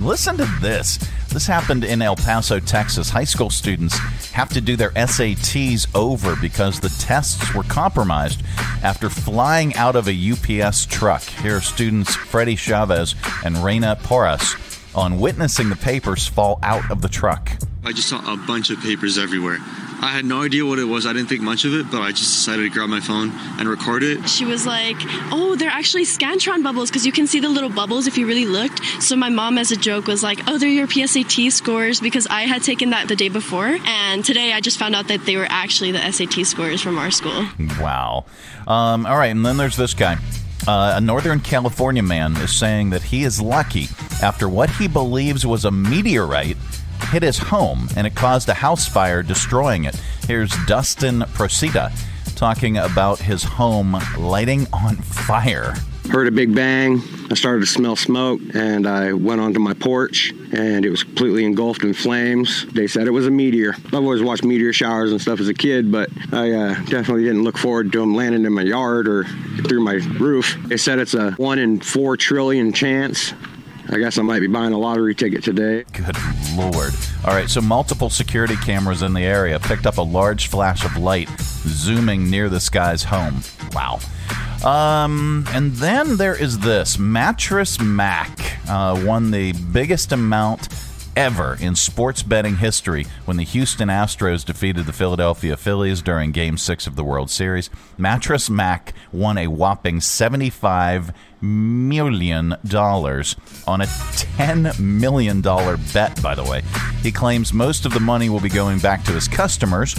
listen 0.00 0.36
to 0.36 0.46
this. 0.60 0.98
This 1.32 1.46
happened 1.46 1.84
in 1.84 2.00
El 2.00 2.16
Paso, 2.16 2.60
Texas. 2.60 3.10
High 3.10 3.24
school 3.24 3.50
students 3.50 3.98
have 4.30 4.48
to 4.50 4.60
do 4.60 4.76
their 4.76 4.90
SATs 4.90 5.86
over 5.94 6.36
because 6.36 6.78
the 6.78 6.88
tests 7.00 7.54
were 7.54 7.62
compromised 7.64 8.42
after 8.82 9.08
flying 9.10 9.74
out 9.74 9.96
of 9.96 10.08
a 10.08 10.12
UPS 10.32 10.86
truck. 10.86 11.22
Here 11.22 11.56
are 11.56 11.60
students 11.60 12.14
Freddie 12.14 12.56
Chavez 12.56 13.14
and 13.44 13.58
Reina 13.58 13.96
Porras 14.02 14.54
on 14.94 15.18
witnessing 15.20 15.68
the 15.68 15.76
papers 15.76 16.26
fall 16.26 16.58
out 16.62 16.90
of 16.90 17.02
the 17.02 17.08
truck. 17.08 17.52
I 17.84 17.92
just 17.92 18.08
saw 18.08 18.18
a 18.32 18.36
bunch 18.36 18.70
of 18.70 18.80
papers 18.80 19.16
everywhere. 19.18 19.58
I 20.02 20.08
had 20.08 20.24
no 20.24 20.42
idea 20.42 20.64
what 20.64 20.78
it 20.78 20.84
was. 20.84 21.06
I 21.06 21.12
didn't 21.12 21.28
think 21.28 21.42
much 21.42 21.66
of 21.66 21.74
it, 21.74 21.90
but 21.90 22.00
I 22.00 22.10
just 22.10 22.32
decided 22.32 22.62
to 22.62 22.70
grab 22.70 22.88
my 22.88 23.00
phone 23.00 23.32
and 23.58 23.68
record 23.68 24.02
it. 24.02 24.26
She 24.28 24.46
was 24.46 24.66
like, 24.66 24.96
"Oh, 25.30 25.56
they're 25.56 25.70
actually 25.70 26.04
Scantron 26.04 26.62
bubbles 26.62 26.88
because 26.88 27.04
you 27.04 27.12
can 27.12 27.26
see 27.26 27.38
the 27.38 27.50
little 27.50 27.68
bubbles 27.68 28.06
if 28.06 28.16
you 28.16 28.26
really 28.26 28.46
looked." 28.46 28.82
So 29.02 29.14
my 29.14 29.28
mom, 29.28 29.58
as 29.58 29.70
a 29.70 29.76
joke, 29.76 30.06
was 30.06 30.22
like, 30.22 30.40
"Oh, 30.46 30.56
they're 30.56 30.70
your 30.70 30.86
PSAT 30.86 31.50
scores," 31.52 32.00
because 32.00 32.26
I 32.28 32.42
had 32.42 32.62
taken 32.62 32.90
that 32.90 33.08
the 33.08 33.16
day 33.16 33.28
before, 33.28 33.76
and 33.84 34.24
today 34.24 34.54
I 34.54 34.60
just 34.60 34.78
found 34.78 34.96
out 34.96 35.08
that 35.08 35.26
they 35.26 35.36
were 35.36 35.48
actually 35.50 35.92
the 35.92 36.00
SAT 36.12 36.44
scores 36.44 36.80
from 36.80 36.96
our 36.96 37.10
school. 37.10 37.46
Wow. 37.78 38.24
Um, 38.66 39.04
all 39.04 39.18
right, 39.18 39.30
and 39.30 39.44
then 39.44 39.58
there's 39.58 39.76
this 39.76 39.92
guy. 39.92 40.16
Uh, 40.66 40.94
a 40.96 41.00
Northern 41.00 41.40
California 41.40 42.02
man 42.02 42.36
is 42.36 42.56
saying 42.56 42.90
that 42.90 43.02
he 43.02 43.24
is 43.24 43.40
lucky 43.40 43.88
after 44.22 44.48
what 44.48 44.70
he 44.70 44.86
believes 44.86 45.46
was 45.46 45.64
a 45.64 45.70
meteorite 45.70 46.56
hit 47.10 47.22
his 47.22 47.38
home 47.38 47.88
and 47.96 48.06
it 48.06 48.14
caused 48.14 48.48
a 48.48 48.54
house 48.54 48.86
fire, 48.86 49.22
destroying 49.22 49.84
it. 49.84 49.94
Here's 50.26 50.52
Dustin 50.66 51.20
Procita 51.20 51.90
talking 52.36 52.76
about 52.78 53.18
his 53.18 53.42
home 53.42 53.98
lighting 54.16 54.66
on 54.72 54.96
fire. 54.96 55.74
Heard 56.10 56.26
a 56.26 56.32
big 56.32 56.52
bang. 56.52 57.00
I 57.30 57.34
started 57.34 57.60
to 57.60 57.66
smell 57.66 57.94
smoke, 57.94 58.40
and 58.52 58.84
I 58.88 59.12
went 59.12 59.40
onto 59.40 59.60
my 59.60 59.74
porch, 59.74 60.32
and 60.52 60.84
it 60.84 60.90
was 60.90 61.04
completely 61.04 61.44
engulfed 61.44 61.84
in 61.84 61.94
flames. 61.94 62.66
They 62.66 62.88
said 62.88 63.06
it 63.06 63.12
was 63.12 63.28
a 63.28 63.30
meteor. 63.30 63.74
I've 63.86 63.94
always 63.94 64.20
watched 64.20 64.42
meteor 64.42 64.72
showers 64.72 65.12
and 65.12 65.20
stuff 65.20 65.38
as 65.38 65.46
a 65.46 65.54
kid, 65.54 65.92
but 65.92 66.10
I 66.32 66.50
uh, 66.50 66.74
definitely 66.86 67.22
didn't 67.22 67.44
look 67.44 67.56
forward 67.56 67.92
to 67.92 68.00
them 68.00 68.16
landing 68.16 68.44
in 68.44 68.52
my 68.52 68.62
yard 68.62 69.06
or 69.06 69.22
through 69.68 69.84
my 69.84 70.00
roof. 70.18 70.58
They 70.66 70.76
said 70.76 70.98
it's 70.98 71.14
a 71.14 71.30
one 71.32 71.60
in 71.60 71.78
four 71.78 72.16
trillion 72.16 72.72
chance. 72.72 73.32
I 73.88 73.98
guess 73.98 74.18
I 74.18 74.22
might 74.22 74.40
be 74.40 74.48
buying 74.48 74.72
a 74.72 74.78
lottery 74.78 75.14
ticket 75.14 75.44
today. 75.44 75.84
Good 75.92 76.16
lord. 76.56 76.92
All 77.24 77.34
right, 77.34 77.48
so 77.48 77.60
multiple 77.60 78.10
security 78.10 78.56
cameras 78.56 79.02
in 79.02 79.14
the 79.14 79.22
area 79.22 79.60
picked 79.60 79.86
up 79.86 79.98
a 79.98 80.02
large 80.02 80.48
flash 80.48 80.84
of 80.84 80.96
light 80.96 81.28
zooming 81.38 82.28
near 82.28 82.48
this 82.48 82.68
guy's 82.68 83.04
home. 83.04 83.42
Wow. 83.72 84.00
Um, 84.64 85.46
and 85.52 85.72
then 85.72 86.16
there 86.16 86.34
is 86.34 86.58
this 86.58 86.98
Mattress 86.98 87.80
Mac 87.80 88.58
uh, 88.68 89.02
won 89.06 89.30
the 89.30 89.52
biggest 89.72 90.12
amount 90.12 90.68
ever 91.16 91.56
in 91.60 91.74
sports 91.74 92.22
betting 92.22 92.56
history 92.56 93.06
when 93.24 93.36
the 93.36 93.42
Houston 93.42 93.88
Astros 93.88 94.44
defeated 94.44 94.86
the 94.86 94.92
Philadelphia 94.92 95.56
Phillies 95.56 96.02
during 96.02 96.30
Game 96.30 96.56
6 96.56 96.86
of 96.86 96.94
the 96.94 97.04
World 97.04 97.30
Series. 97.30 97.70
Mattress 97.98 98.48
Mac 98.50 98.92
won 99.12 99.38
a 99.38 99.46
whopping 99.46 100.00
$75 100.00 101.14
million 101.40 102.52
on 102.52 103.80
a 103.80 103.86
$10 103.86 104.78
million 104.78 105.40
bet, 105.40 106.22
by 106.22 106.34
the 106.34 106.44
way. 106.44 106.62
He 107.02 107.10
claims 107.10 107.52
most 107.52 107.86
of 107.86 107.94
the 107.94 108.00
money 108.00 108.28
will 108.28 108.40
be 108.40 108.50
going 108.50 108.78
back 108.78 109.04
to 109.04 109.12
his 109.12 109.26
customers 109.26 109.96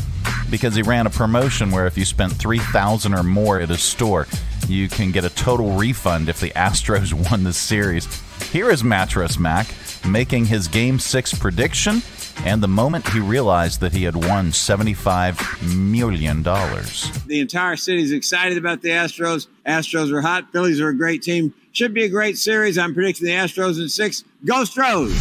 because 0.49 0.75
he 0.75 0.81
ran 0.81 1.07
a 1.07 1.09
promotion 1.09 1.71
where 1.71 1.87
if 1.87 1.97
you 1.97 2.05
spent 2.05 2.33
3000 2.33 3.13
or 3.13 3.23
more 3.23 3.59
at 3.59 3.69
his 3.69 3.81
store, 3.81 4.27
you 4.71 4.87
can 4.87 5.11
get 5.11 5.25
a 5.25 5.29
total 5.29 5.71
refund 5.71 6.29
if 6.29 6.39
the 6.39 6.49
Astros 6.51 7.13
won 7.29 7.43
the 7.43 7.53
series. 7.53 8.07
Here 8.51 8.71
is 8.71 8.83
Mattress 8.83 9.37
Mac 9.37 9.67
making 10.07 10.45
his 10.45 10.67
Game 10.67 10.97
6 10.97 11.35
prediction 11.35 12.01
and 12.43 12.63
the 12.63 12.67
moment 12.67 13.07
he 13.09 13.19
realized 13.19 13.81
that 13.81 13.91
he 13.91 14.03
had 14.03 14.15
won 14.15 14.47
$75 14.51 15.75
million. 15.75 16.41
The 16.41 17.39
entire 17.39 17.75
city 17.75 18.01
is 18.01 18.11
excited 18.11 18.57
about 18.57 18.81
the 18.81 18.89
Astros. 18.89 19.47
Astros 19.65 20.11
are 20.11 20.21
hot. 20.21 20.51
Phillies 20.51 20.81
are 20.81 20.89
a 20.89 20.97
great 20.97 21.21
team. 21.21 21.53
Should 21.73 21.93
be 21.93 22.03
a 22.03 22.09
great 22.09 22.37
series. 22.37 22.77
I'm 22.77 22.93
predicting 22.93 23.27
the 23.27 23.33
Astros 23.33 23.79
in 23.79 23.89
six. 23.89 24.23
Go 24.43 24.63
Stros! 24.63 25.11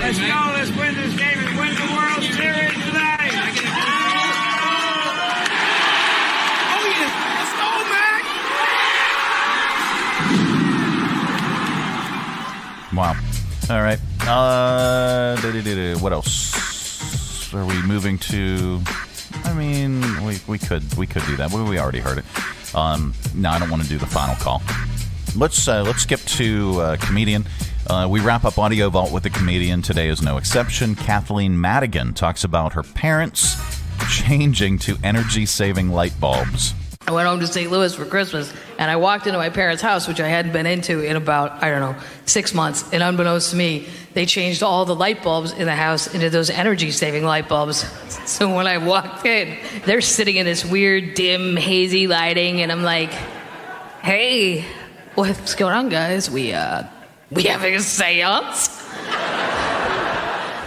Let's 0.00 0.18
go. 0.18 0.26
Let's 0.26 0.70
win 0.76 0.94
this 0.96 1.16
game 1.16 1.33
Wow. 12.94 13.16
All 13.70 13.82
right. 13.82 13.98
Uh, 14.20 15.36
what 15.98 16.12
else? 16.12 17.52
Are 17.52 17.64
we 17.64 17.80
moving 17.82 18.18
to? 18.18 18.80
I 19.44 19.52
mean, 19.52 20.00
we, 20.24 20.38
we 20.46 20.58
could 20.58 20.94
we 20.94 21.06
could 21.06 21.24
do 21.26 21.36
that. 21.36 21.50
We, 21.50 21.62
we 21.62 21.78
already 21.78 22.00
heard 22.00 22.18
it. 22.18 22.24
Um, 22.74 23.14
no, 23.34 23.50
I 23.50 23.58
don't 23.58 23.70
want 23.70 23.82
to 23.82 23.88
do 23.88 23.98
the 23.98 24.06
final 24.06 24.34
call. 24.36 24.62
Let's 25.36 25.66
uh, 25.66 25.82
let's 25.82 26.02
skip 26.02 26.20
to 26.20 26.80
uh, 26.80 26.96
comedian. 26.98 27.46
Uh, 27.88 28.06
we 28.10 28.20
wrap 28.20 28.44
up 28.44 28.58
Audio 28.58 28.88
Vault 28.90 29.12
with 29.12 29.26
a 29.26 29.30
comedian. 29.30 29.82
Today 29.82 30.08
is 30.08 30.22
no 30.22 30.36
exception. 30.36 30.94
Kathleen 30.94 31.60
Madigan 31.60 32.14
talks 32.14 32.44
about 32.44 32.72
her 32.74 32.82
parents 32.82 33.56
changing 34.08 34.78
to 34.80 34.96
energy 35.02 35.46
saving 35.46 35.90
light 35.90 36.18
bulbs. 36.20 36.74
I 37.06 37.12
went 37.12 37.28
home 37.28 37.40
to 37.40 37.46
St. 37.46 37.70
Louis 37.70 37.94
for 37.94 38.06
Christmas, 38.06 38.50
and 38.78 38.90
I 38.90 38.96
walked 38.96 39.26
into 39.26 39.38
my 39.38 39.50
parents' 39.50 39.82
house, 39.82 40.08
which 40.08 40.20
I 40.20 40.28
hadn't 40.28 40.52
been 40.52 40.64
into 40.64 41.00
in 41.00 41.16
about, 41.16 41.62
I 41.62 41.70
don't 41.70 41.80
know, 41.80 42.00
six 42.24 42.54
months. 42.54 42.90
And 42.94 43.02
unbeknownst 43.02 43.50
to 43.50 43.56
me, 43.56 43.88
they 44.14 44.24
changed 44.24 44.62
all 44.62 44.86
the 44.86 44.94
light 44.94 45.22
bulbs 45.22 45.52
in 45.52 45.66
the 45.66 45.74
house 45.74 46.14
into 46.14 46.30
those 46.30 46.48
energy 46.48 46.90
saving 46.90 47.24
light 47.24 47.48
bulbs. 47.48 47.84
So 48.24 48.54
when 48.54 48.66
I 48.66 48.78
walked 48.78 49.26
in, 49.26 49.58
they're 49.84 50.00
sitting 50.00 50.36
in 50.36 50.46
this 50.46 50.64
weird, 50.64 51.12
dim, 51.12 51.56
hazy 51.56 52.06
lighting, 52.06 52.62
and 52.62 52.72
I'm 52.72 52.82
like, 52.82 53.10
hey, 54.02 54.64
what's 55.14 55.54
going 55.54 55.74
on, 55.74 55.90
guys? 55.90 56.30
We, 56.30 56.54
uh, 56.54 56.84
we 57.30 57.42
having 57.42 57.74
a 57.74 57.80
seance? 57.80 58.82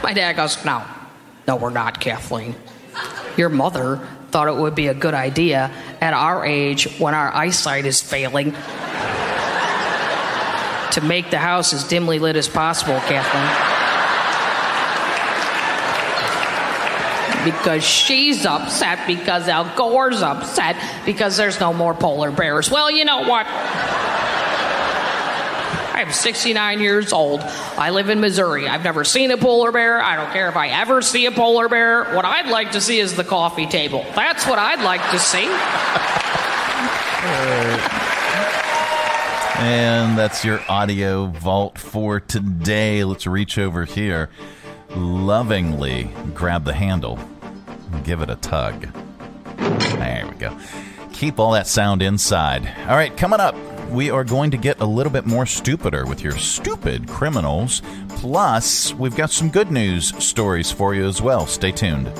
my 0.03 0.13
dad 0.13 0.35
goes, 0.35 0.63
no, 0.63 0.83
No, 1.47 1.55
we're 1.55 1.71
not, 1.71 1.99
Kathleen. 1.99 2.53
Your 3.37 3.49
mother 3.49 4.07
thought 4.31 4.47
it 4.47 4.55
would 4.55 4.75
be 4.75 4.87
a 4.87 4.93
good 4.93 5.13
idea 5.13 5.71
at 6.01 6.13
our 6.13 6.45
age 6.45 6.99
when 6.99 7.13
our 7.13 7.33
eyesight 7.33 7.85
is 7.85 8.01
failing 8.01 8.51
to 10.91 11.01
make 11.01 11.29
the 11.29 11.37
house 11.37 11.73
as 11.73 11.83
dimly 11.87 12.19
lit 12.19 12.35
as 12.35 12.47
possible, 12.47 12.99
Kathleen. 13.01 13.73
Because 17.45 17.83
she's 17.83 18.45
upset, 18.45 19.07
because 19.07 19.47
Al 19.47 19.73
Gore's 19.77 20.21
upset, 20.21 20.75
because 21.05 21.37
there's 21.37 21.59
no 21.59 21.71
more 21.71 21.93
polar 21.93 22.31
bears. 22.31 22.69
Well, 22.69 22.91
you 22.91 23.05
know 23.05 23.23
what? 23.23 23.45
I'm 25.97 26.11
69 26.11 26.79
years 26.79 27.11
old. 27.11 27.39
I 27.41 27.89
live 27.89 28.09
in 28.09 28.19
Missouri. 28.19 28.67
I've 28.67 28.83
never 28.83 29.03
seen 29.03 29.31
a 29.31 29.37
polar 29.37 29.71
bear. 29.71 29.99
I 29.99 30.15
don't 30.15 30.31
care 30.31 30.47
if 30.47 30.55
I 30.55 30.67
ever 30.67 31.01
see 31.01 31.25
a 31.25 31.31
polar 31.31 31.67
bear. 31.67 32.13
What 32.13 32.23
I'd 32.23 32.51
like 32.51 32.73
to 32.73 32.81
see 32.81 32.99
is 32.99 33.15
the 33.15 33.23
coffee 33.23 33.65
table. 33.65 34.05
That's 34.13 34.45
what 34.45 34.59
I'd 34.59 34.83
like 34.83 35.01
to 35.09 35.17
see. 35.17 35.47
And 39.59 40.15
that's 40.15 40.45
your 40.45 40.61
audio 40.69 41.25
vault 41.25 41.79
for 41.79 42.19
today. 42.19 43.03
Let's 43.03 43.25
reach 43.25 43.57
over 43.57 43.85
here, 43.85 44.29
lovingly 44.95 46.11
grab 46.35 46.63
the 46.63 46.75
handle, 46.75 47.17
and 47.91 48.05
give 48.05 48.21
it 48.21 48.29
a 48.29 48.35
tug. 48.35 48.87
There 49.57 50.27
we 50.29 50.35
go. 50.35 50.55
Keep 51.11 51.39
all 51.39 51.53
that 51.53 51.65
sound 51.65 52.03
inside. 52.03 52.71
All 52.87 52.95
right, 52.95 53.17
coming 53.17 53.39
up, 53.39 53.55
we 53.89 54.09
are 54.09 54.23
going 54.23 54.51
to 54.51 54.57
get 54.57 54.79
a 54.79 54.85
little 54.85 55.11
bit 55.11 55.25
more 55.25 55.45
stupider 55.45 56.05
with 56.05 56.21
your 56.21 56.37
stupid 56.37 57.07
criminals. 57.07 57.81
Plus, 58.09 58.93
we've 58.93 59.15
got 59.15 59.31
some 59.31 59.49
good 59.49 59.71
news 59.71 60.15
stories 60.23 60.71
for 60.71 60.93
you 60.93 61.05
as 61.05 61.21
well. 61.21 61.45
Stay 61.47 61.71
tuned. 61.71 62.11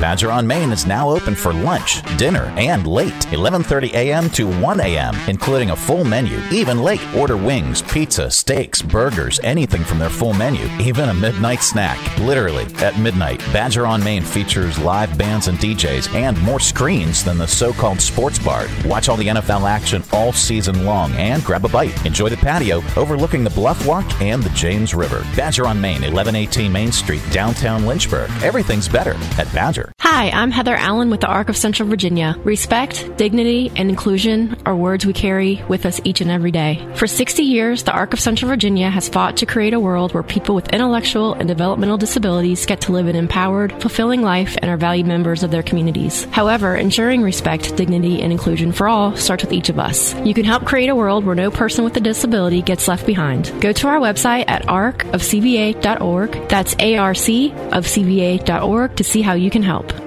Badger 0.00 0.30
on 0.30 0.46
Main 0.46 0.72
is 0.72 0.86
now 0.86 1.08
open 1.08 1.34
for 1.34 1.54
lunch, 1.54 2.02
dinner, 2.18 2.52
and 2.56 2.86
late, 2.86 3.14
11:30 3.30 3.94
a.m. 3.94 4.28
to 4.30 4.46
1 4.60 4.80
a.m., 4.80 5.16
including 5.26 5.70
a 5.70 5.76
full 5.76 6.04
menu. 6.04 6.38
Even 6.50 6.82
late, 6.82 7.00
order 7.14 7.36
wings, 7.36 7.80
pizza, 7.82 8.30
steaks, 8.30 8.82
burgers, 8.82 9.40
anything 9.42 9.82
from 9.84 9.98
their 9.98 10.10
full 10.10 10.34
menu, 10.34 10.68
even 10.78 11.08
a 11.08 11.14
midnight 11.14 11.62
snack. 11.62 11.98
Literally 12.18 12.66
at 12.76 12.98
midnight, 12.98 13.40
Badger 13.52 13.86
on 13.86 14.04
Main 14.04 14.22
features 14.22 14.78
live 14.78 15.16
bands 15.16 15.48
and 15.48 15.58
DJs 15.58 16.14
and 16.14 16.40
more 16.42 16.60
screens 16.60 17.24
than 17.24 17.38
the 17.38 17.46
so-called 17.48 18.00
sports 18.00 18.38
bar. 18.38 18.66
Watch 18.84 19.08
all 19.08 19.16
the 19.16 19.28
NFL 19.28 19.68
action 19.68 20.02
all 20.12 20.32
season 20.32 20.84
long 20.84 21.12
and 21.12 21.42
grab 21.42 21.64
a 21.64 21.68
bite. 21.68 22.04
Enjoy 22.04 22.28
the 22.28 22.36
patio 22.36 22.82
overlooking 22.96 23.44
the 23.44 23.50
Bluff 23.50 23.86
Walk 23.86 24.06
and 24.20 24.42
the 24.42 24.50
James 24.50 24.94
River. 24.94 25.24
Badger 25.36 25.66
on 25.66 25.80
Main, 25.80 26.02
1118 26.02 26.70
Main 26.70 26.92
Street, 26.92 27.22
downtown 27.30 27.86
Lynchburg. 27.86 28.30
Everything's 28.42 28.88
better 28.88 29.14
at 29.38 29.52
Badger. 29.54 29.85
Hi, 30.00 30.30
I'm 30.30 30.50
Heather 30.50 30.74
Allen 30.74 31.10
with 31.10 31.20
the 31.20 31.26
ARC 31.26 31.50
of 31.50 31.58
Central 31.58 31.88
Virginia. 31.88 32.36
Respect, 32.44 33.16
dignity, 33.18 33.70
and 33.76 33.90
inclusion 33.90 34.56
are 34.64 34.74
words 34.74 35.04
we 35.04 35.12
carry 35.12 35.62
with 35.68 35.84
us 35.84 36.00
each 36.04 36.22
and 36.22 36.30
every 36.30 36.50
day. 36.50 36.88
For 36.94 37.06
60 37.06 37.42
years, 37.42 37.82
the 37.82 37.92
ARC 37.92 38.14
of 38.14 38.20
Central 38.20 38.48
Virginia 38.48 38.88
has 38.88 39.10
fought 39.10 39.36
to 39.38 39.46
create 39.46 39.74
a 39.74 39.80
world 39.80 40.14
where 40.14 40.22
people 40.22 40.54
with 40.54 40.72
intellectual 40.72 41.34
and 41.34 41.46
developmental 41.46 41.98
disabilities 41.98 42.64
get 42.64 42.80
to 42.82 42.92
live 42.92 43.08
an 43.08 43.16
empowered, 43.16 43.72
fulfilling 43.82 44.22
life 44.22 44.56
and 44.62 44.70
are 44.70 44.78
valued 44.78 45.06
members 45.06 45.42
of 45.42 45.50
their 45.50 45.62
communities. 45.62 46.24
However, 46.30 46.74
ensuring 46.74 47.22
respect, 47.22 47.76
dignity, 47.76 48.22
and 48.22 48.32
inclusion 48.32 48.72
for 48.72 48.88
all 48.88 49.14
starts 49.16 49.44
with 49.44 49.52
each 49.52 49.68
of 49.68 49.78
us. 49.78 50.14
You 50.20 50.32
can 50.32 50.46
help 50.46 50.64
create 50.64 50.88
a 50.88 50.96
world 50.96 51.26
where 51.26 51.34
no 51.34 51.50
person 51.50 51.84
with 51.84 51.96
a 51.96 52.00
disability 52.00 52.62
gets 52.62 52.88
left 52.88 53.06
behind. 53.06 53.52
Go 53.60 53.72
to 53.72 53.88
our 53.88 53.98
website 53.98 54.44
at 54.48 54.62
arcofcva.org. 54.62 56.48
That's 56.48 56.74
A-R-C 56.78 57.52
of 57.52 57.84
CVA.org 57.84 58.96
to 58.96 59.04
see 59.04 59.20
how 59.20 59.34
you 59.34 59.50
can 59.50 59.62
help 59.62 59.75
help. 59.82 60.05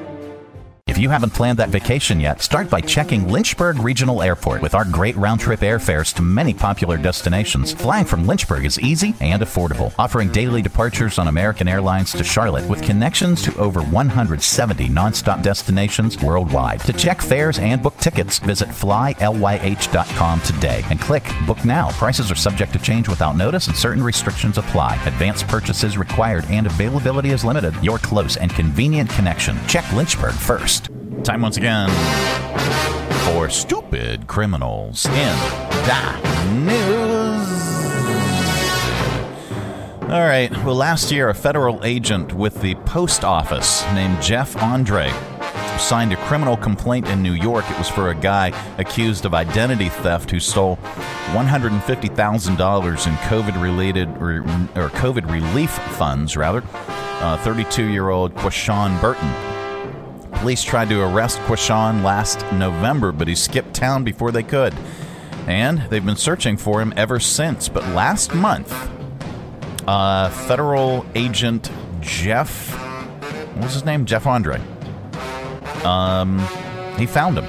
If 0.89 0.97
you 0.97 1.11
haven't 1.11 1.35
planned 1.35 1.59
that 1.59 1.69
vacation 1.69 2.19
yet, 2.19 2.41
start 2.41 2.67
by 2.67 2.81
checking 2.81 3.27
Lynchburg 3.27 3.77
Regional 3.77 4.23
Airport 4.23 4.63
with 4.63 4.73
our 4.73 4.83
great 4.83 5.15
round 5.17 5.39
trip 5.39 5.59
airfares 5.59 6.11
to 6.15 6.23
many 6.23 6.51
popular 6.51 6.97
destinations. 6.97 7.73
Flying 7.73 8.05
from 8.05 8.25
Lynchburg 8.25 8.65
is 8.65 8.79
easy 8.79 9.13
and 9.21 9.43
affordable, 9.43 9.93
offering 9.99 10.31
daily 10.31 10.63
departures 10.63 11.19
on 11.19 11.27
American 11.27 11.67
Airlines 11.67 12.11
to 12.13 12.23
Charlotte 12.23 12.67
with 12.67 12.81
connections 12.81 13.43
to 13.43 13.55
over 13.59 13.83
170 13.83 14.89
nonstop 14.89 15.43
destinations 15.43 16.19
worldwide. 16.23 16.79
To 16.81 16.93
check 16.93 17.21
fares 17.21 17.59
and 17.59 17.83
book 17.83 17.95
tickets, 17.97 18.39
visit 18.39 18.69
flylyh.com 18.69 20.41
today 20.41 20.83
and 20.89 20.99
click 20.99 21.23
Book 21.45 21.63
Now. 21.63 21.91
Prices 21.91 22.31
are 22.31 22.35
subject 22.35 22.73
to 22.73 22.79
change 22.79 23.07
without 23.07 23.37
notice 23.37 23.67
and 23.67 23.77
certain 23.77 24.01
restrictions 24.01 24.57
apply. 24.57 24.95
Advanced 25.05 25.47
purchases 25.47 25.99
required 25.99 26.45
and 26.49 26.65
availability 26.65 27.29
is 27.29 27.45
limited. 27.45 27.75
Your 27.83 27.99
close 27.99 28.37
and 28.37 28.49
convenient 28.49 29.11
connection. 29.11 29.55
Check 29.67 29.85
Lynchburg 29.93 30.33
first. 30.33 30.78
Time 31.23 31.41
once 31.41 31.57
again 31.57 31.89
for 33.25 33.49
stupid 33.49 34.25
criminals 34.27 35.05
in 35.05 35.35
the 35.85 36.19
news. 36.65 37.49
All 40.03 40.21
right. 40.21 40.49
Well, 40.63 40.75
last 40.75 41.11
year, 41.11 41.29
a 41.29 41.35
federal 41.35 41.83
agent 41.83 42.33
with 42.33 42.61
the 42.61 42.75
post 42.75 43.23
office 43.23 43.83
named 43.93 44.21
Jeff 44.21 44.55
Andre 44.63 45.11
signed 45.77 46.13
a 46.13 46.17
criminal 46.25 46.57
complaint 46.57 47.07
in 47.09 47.21
New 47.21 47.33
York. 47.33 47.69
It 47.69 47.77
was 47.77 47.89
for 47.89 48.09
a 48.09 48.15
guy 48.15 48.47
accused 48.77 49.25
of 49.25 49.33
identity 49.33 49.89
theft 49.89 50.31
who 50.31 50.39
stole 50.39 50.77
$150,000 51.31 53.07
in 53.07 53.13
COVID-related 53.13 54.07
or, 54.17 54.39
or 54.75 54.89
COVID 54.89 55.29
relief 55.29 55.71
funds, 55.71 56.35
rather. 56.37 56.63
Uh, 57.21 57.37
32-year-old 57.39 58.33
Quashawn 58.35 58.99
Burton 59.01 59.48
Police 60.39 60.63
tried 60.63 60.87
to 60.87 61.01
arrest 61.01 61.37
Quashawn 61.39 62.01
last 62.01 62.39
November, 62.53 63.11
but 63.11 63.27
he 63.27 63.35
skipped 63.35 63.73
town 63.73 64.05
before 64.05 64.31
they 64.31 64.41
could. 64.41 64.73
And 65.47 65.79
they've 65.89 66.05
been 66.05 66.15
searching 66.15 66.55
for 66.55 66.81
him 66.81 66.93
ever 66.95 67.19
since. 67.19 67.67
But 67.67 67.85
last 67.89 68.33
month, 68.33 68.71
uh, 69.85 70.29
federal 70.29 71.05
agent 71.13 71.69
Jeff, 71.99 72.73
what 73.53 73.65
was 73.65 73.73
his 73.73 73.83
name? 73.83 74.05
Jeff 74.05 74.25
Andre. 74.25 74.61
Um, 75.83 76.39
he 76.97 77.05
found 77.05 77.37
him. 77.37 77.47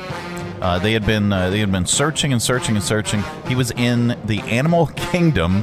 Uh, 0.61 0.81
they 0.81 0.93
had 0.93 1.07
been 1.07 1.33
uh, 1.33 1.49
they 1.49 1.61
had 1.61 1.71
been 1.71 1.87
searching 1.87 2.33
and 2.33 2.43
searching 2.43 2.75
and 2.75 2.85
searching. 2.85 3.23
He 3.47 3.55
was 3.55 3.71
in 3.71 4.19
the 4.25 4.41
Animal 4.41 4.87
Kingdom 4.97 5.63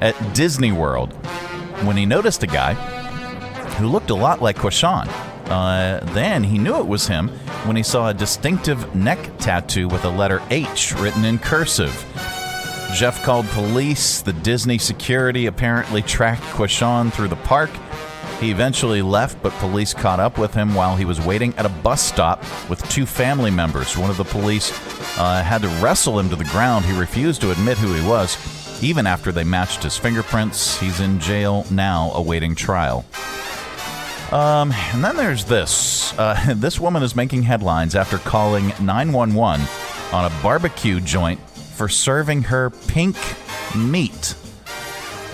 at 0.00 0.16
Disney 0.34 0.72
World 0.72 1.12
when 1.84 1.98
he 1.98 2.06
noticed 2.06 2.42
a 2.42 2.46
guy 2.46 2.72
who 3.74 3.88
looked 3.88 4.08
a 4.08 4.14
lot 4.14 4.40
like 4.40 4.56
Quashawn. 4.56 5.31
Uh, 5.52 6.00
then 6.14 6.42
he 6.42 6.56
knew 6.56 6.78
it 6.78 6.86
was 6.86 7.06
him 7.06 7.28
when 7.66 7.76
he 7.76 7.82
saw 7.82 8.08
a 8.08 8.14
distinctive 8.14 8.94
neck 8.94 9.18
tattoo 9.38 9.86
with 9.86 10.02
a 10.06 10.08
letter 10.08 10.40
H 10.48 10.94
written 10.94 11.26
in 11.26 11.38
cursive. 11.38 11.92
Jeff 12.94 13.22
called 13.22 13.46
police. 13.48 14.22
The 14.22 14.32
Disney 14.32 14.78
security 14.78 15.44
apparently 15.46 16.00
tracked 16.00 16.42
Quashawn 16.42 17.12
through 17.12 17.28
the 17.28 17.36
park. 17.36 17.68
He 18.40 18.50
eventually 18.50 19.02
left, 19.02 19.42
but 19.42 19.52
police 19.54 19.92
caught 19.92 20.20
up 20.20 20.38
with 20.38 20.54
him 20.54 20.74
while 20.74 20.96
he 20.96 21.04
was 21.04 21.20
waiting 21.20 21.54
at 21.56 21.66
a 21.66 21.68
bus 21.68 22.02
stop 22.02 22.42
with 22.70 22.82
two 22.88 23.04
family 23.04 23.50
members. 23.50 23.96
One 23.98 24.08
of 24.08 24.16
the 24.16 24.24
police 24.24 24.72
uh, 25.18 25.42
had 25.42 25.60
to 25.62 25.68
wrestle 25.82 26.18
him 26.18 26.30
to 26.30 26.36
the 26.36 26.44
ground. 26.44 26.86
He 26.86 26.98
refused 26.98 27.42
to 27.42 27.50
admit 27.50 27.76
who 27.76 27.92
he 27.92 28.08
was, 28.08 28.82
even 28.82 29.06
after 29.06 29.30
they 29.30 29.44
matched 29.44 29.82
his 29.82 29.98
fingerprints. 29.98 30.80
He's 30.80 31.00
in 31.00 31.20
jail 31.20 31.66
now, 31.70 32.10
awaiting 32.14 32.54
trial. 32.54 33.04
Um, 34.32 34.72
and 34.72 35.04
then 35.04 35.16
there's 35.16 35.44
this. 35.44 36.16
Uh, 36.18 36.54
this 36.56 36.80
woman 36.80 37.02
is 37.02 37.14
making 37.14 37.42
headlines 37.42 37.94
after 37.94 38.18
calling 38.18 38.68
911 38.80 39.66
on 40.12 40.24
a 40.24 40.42
barbecue 40.42 41.00
joint 41.00 41.38
for 41.40 41.88
serving 41.88 42.42
her 42.44 42.70
pink 42.70 43.16
meat. 43.76 44.34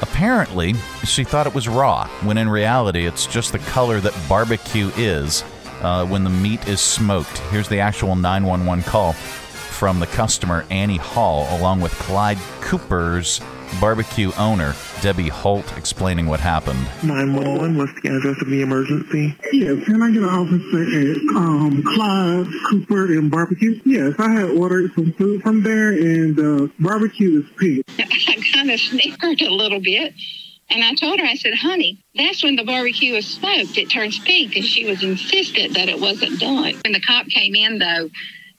Apparently, 0.02 0.74
she 1.04 1.24
thought 1.24 1.46
it 1.46 1.54
was 1.54 1.68
raw, 1.68 2.08
when 2.22 2.38
in 2.38 2.48
reality, 2.48 3.06
it's 3.06 3.26
just 3.26 3.52
the 3.52 3.58
color 3.58 4.00
that 4.00 4.14
barbecue 4.28 4.90
is 4.96 5.44
uh, 5.80 6.06
when 6.06 6.24
the 6.24 6.30
meat 6.30 6.66
is 6.68 6.80
smoked. 6.80 7.38
Here's 7.50 7.68
the 7.68 7.80
actual 7.80 8.16
911 8.16 8.84
call 8.84 9.12
from 9.12 10.00
the 10.00 10.06
customer, 10.06 10.64
Annie 10.70 10.96
Hall, 10.96 11.46
along 11.58 11.80
with 11.80 11.92
Clyde 11.92 12.38
Cooper's 12.60 13.40
barbecue 13.80 14.32
owner, 14.38 14.72
Debbie 15.00 15.28
Holt, 15.28 15.76
explaining 15.76 16.26
what 16.26 16.40
happened. 16.40 16.80
911, 17.04 17.76
what's 17.76 17.92
the 18.00 18.08
address 18.08 18.40
of 18.40 18.48
the 18.48 18.62
emergency? 18.62 19.36
Yes, 19.52 19.84
can 19.84 20.02
I 20.02 20.10
get 20.10 20.22
an 20.22 20.28
officer 20.28 20.82
at 20.82 21.36
um, 21.36 21.82
Clyde 21.82 22.46
Cooper 22.68 23.06
and 23.06 23.30
Barbecue? 23.30 23.80
Yes, 23.84 24.14
I 24.18 24.30
had 24.30 24.50
ordered 24.50 24.92
some 24.94 25.12
food 25.12 25.42
from 25.42 25.62
there, 25.62 25.90
and 25.90 26.38
uh, 26.38 26.68
barbecue 26.80 27.40
is 27.40 27.46
pink. 27.58 27.84
I 27.98 28.42
kind 28.52 28.70
of 28.70 28.80
snickered 28.80 29.40
a 29.42 29.50
little 29.50 29.80
bit. 29.80 30.14
And 30.70 30.84
I 30.84 30.94
told 30.94 31.18
her, 31.18 31.24
I 31.24 31.34
said, 31.36 31.54
honey, 31.54 31.98
that's 32.14 32.42
when 32.42 32.56
the 32.56 32.64
barbecue 32.64 33.14
is 33.14 33.26
smoked. 33.26 33.78
It 33.78 33.90
turns 33.90 34.18
pink. 34.18 34.54
And 34.54 34.64
she 34.64 34.84
was 34.84 35.02
insistent 35.02 35.74
that 35.74 35.88
it 35.88 35.98
wasn't 35.98 36.38
done. 36.40 36.74
When 36.84 36.92
the 36.92 37.00
cop 37.00 37.26
came 37.28 37.54
in, 37.54 37.78
though, 37.78 38.10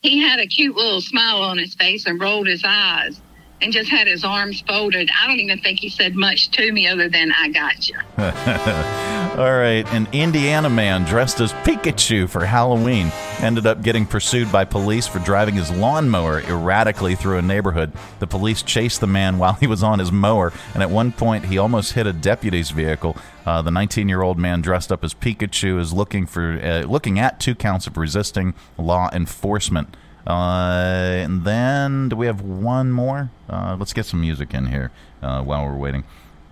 he 0.01 0.19
had 0.19 0.39
a 0.39 0.47
cute 0.47 0.75
little 0.75 1.01
smile 1.01 1.41
on 1.41 1.57
his 1.57 1.75
face 1.75 2.07
and 2.07 2.19
rolled 2.19 2.47
his 2.47 2.63
eyes. 2.65 3.21
And 3.61 3.73
just 3.73 3.89
had 3.89 4.07
his 4.07 4.23
arms 4.23 4.61
folded. 4.61 5.09
I 5.21 5.27
don't 5.27 5.39
even 5.39 5.59
think 5.59 5.79
he 5.79 5.89
said 5.89 6.15
much 6.15 6.49
to 6.51 6.71
me 6.71 6.87
other 6.87 7.09
than 7.09 7.31
"I 7.37 7.49
got 7.49 7.89
you." 7.89 7.95
All 9.39 9.57
right, 9.57 9.85
an 9.93 10.07
Indiana 10.11 10.69
man 10.69 11.05
dressed 11.05 11.39
as 11.39 11.53
Pikachu 11.53 12.29
for 12.29 12.45
Halloween 12.45 13.11
ended 13.39 13.65
up 13.65 13.81
getting 13.81 14.05
pursued 14.05 14.51
by 14.51 14.65
police 14.65 15.07
for 15.07 15.19
driving 15.19 15.55
his 15.55 15.71
lawnmower 15.71 16.41
erratically 16.41 17.15
through 17.15 17.37
a 17.37 17.41
neighborhood. 17.41 17.91
The 18.19 18.27
police 18.27 18.61
chased 18.63 18.99
the 18.99 19.07
man 19.07 19.37
while 19.37 19.53
he 19.53 19.67
was 19.67 19.83
on 19.83 19.99
his 19.99 20.11
mower, 20.11 20.51
and 20.73 20.83
at 20.83 20.89
one 20.89 21.11
point 21.11 21.45
he 21.45 21.57
almost 21.57 21.93
hit 21.93 22.07
a 22.07 22.13
deputy's 22.13 22.71
vehicle. 22.71 23.15
Uh, 23.45 23.61
the 23.61 23.71
19-year-old 23.71 24.37
man 24.37 24.61
dressed 24.61 24.91
up 24.91 25.03
as 25.03 25.13
Pikachu 25.13 25.79
is 25.79 25.93
looking 25.93 26.25
for 26.25 26.59
uh, 26.61 26.81
looking 26.81 27.17
at 27.17 27.39
two 27.39 27.55
counts 27.55 27.87
of 27.87 27.97
resisting 27.97 28.53
law 28.77 29.09
enforcement. 29.13 29.95
Uh, 30.29 31.23
and 31.23 31.43
then, 31.43 32.09
do 32.09 32.15
we 32.15 32.27
have 32.27 32.41
one 32.41 32.91
more? 32.91 33.31
Uh, 33.49 33.75
let's 33.79 33.93
get 33.93 34.05
some 34.05 34.21
music 34.21 34.53
in 34.53 34.67
here 34.67 34.91
uh, 35.23 35.41
while 35.41 35.65
we're 35.65 35.75
waiting. 35.75 36.03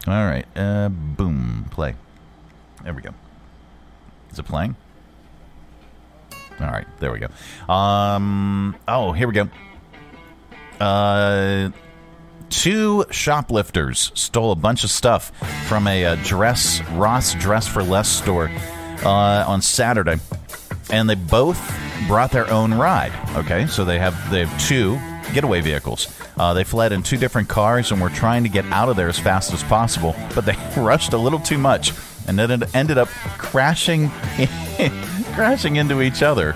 All 0.08 0.26
right, 0.26 0.48
uh, 0.56 0.90
boom, 0.90 1.68
play. 1.70 1.94
There 2.84 2.94
we 2.94 3.04
go. 3.04 3.12
Is 4.32 4.40
it 4.40 4.44
playing? 4.44 4.76
All 6.60 6.68
right, 6.68 6.88
there 7.00 7.12
we 7.12 7.20
go. 7.20 7.28
Um, 7.72 8.76
oh, 8.88 9.12
here 9.12 9.28
we 9.28 9.34
go. 9.36 9.48
Uh, 10.80 11.70
two 12.50 13.06
shoplifters 13.12 14.12
stole 14.16 14.52
a 14.52 14.56
bunch 14.56 14.84
of 14.84 14.90
stuff 14.90 15.32
from 15.68 15.86
a, 15.88 16.04
uh 16.06 16.16
dress 16.24 16.82
Ross 16.92 17.36
Dress 17.36 17.68
for 17.68 17.84
Less 17.84 18.10
store 18.10 18.50
uh, 19.04 19.46
on 19.48 19.62
Saturday, 19.62 20.18
and 20.90 21.10
they 21.10 21.16
both 21.16 21.60
brought 22.08 22.32
their 22.32 22.50
own 22.50 22.74
ride. 22.74 23.14
Okay, 23.36 23.68
so 23.68 23.86
they 23.86 24.00
have 24.00 24.30
they 24.32 24.46
have 24.46 24.68
two 24.68 25.00
getaway 25.34 25.62
vehicles. 25.62 26.08
Uh, 26.38 26.54
they 26.54 26.64
fled 26.64 26.92
in 26.92 27.04
two 27.04 27.18
different 27.18 27.50
cars 27.50 27.92
and 27.92 28.02
were 28.02 28.10
trying 28.10 28.44
to 28.44 28.50
get 28.50 28.66
out 28.66 28.90
of 28.90 28.96
there 28.96 29.10
as 29.10 29.20
fast 29.20 29.54
as 29.54 29.64
possible, 29.64 30.16
but 30.34 30.46
they 30.46 30.56
rushed 30.78 31.14
a 31.14 31.18
little 31.18 31.40
too 31.40 31.58
much 31.58 31.92
and 32.28 32.38
then 32.38 32.52
it 32.52 32.76
ended 32.76 32.98
up 32.98 33.08
crashing 33.38 34.10
crashing 35.34 35.78
into 35.78 36.02
each 36.02 36.22
other. 36.22 36.54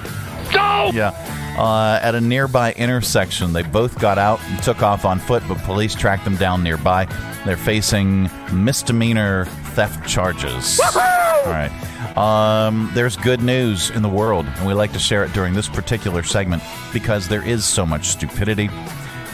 Go! 0.52 0.92
Yeah. 0.94 1.10
Uh, 1.58 2.00
at 2.02 2.16
a 2.16 2.22
nearby 2.22 2.74
intersection, 2.74 3.54
they 3.54 3.62
both 3.64 4.00
got 4.00 4.18
out 4.18 4.42
and 4.44 4.62
took 4.64 4.82
off 4.82 5.06
on 5.06 5.20
foot, 5.20 5.44
but 5.48 5.58
police 5.60 5.96
tracked 5.96 6.24
them 6.24 6.36
down 6.36 6.64
nearby. 6.64 7.06
They're 7.46 7.58
facing 7.58 8.30
misdemeanor 8.52 9.48
theft 9.72 10.08
charges. 10.08 10.80
All 10.80 11.46
right. 11.46 11.72
Um, 12.18 12.92
there's 12.94 13.16
good 13.18 13.42
news 13.42 13.90
in 13.92 14.02
the 14.02 14.10
world, 14.10 14.46
and 14.46 14.68
we 14.68 14.74
like 14.74 14.92
to 14.94 15.00
share 15.00 15.24
it 15.24 15.34
during 15.34 15.54
this 15.54 15.70
particular 15.70 16.24
segment 16.24 16.62
because 16.92 17.28
there 17.28 17.46
is 17.46 17.66
so 17.66 17.86
much 17.86 18.08
stupidity. 18.08 18.70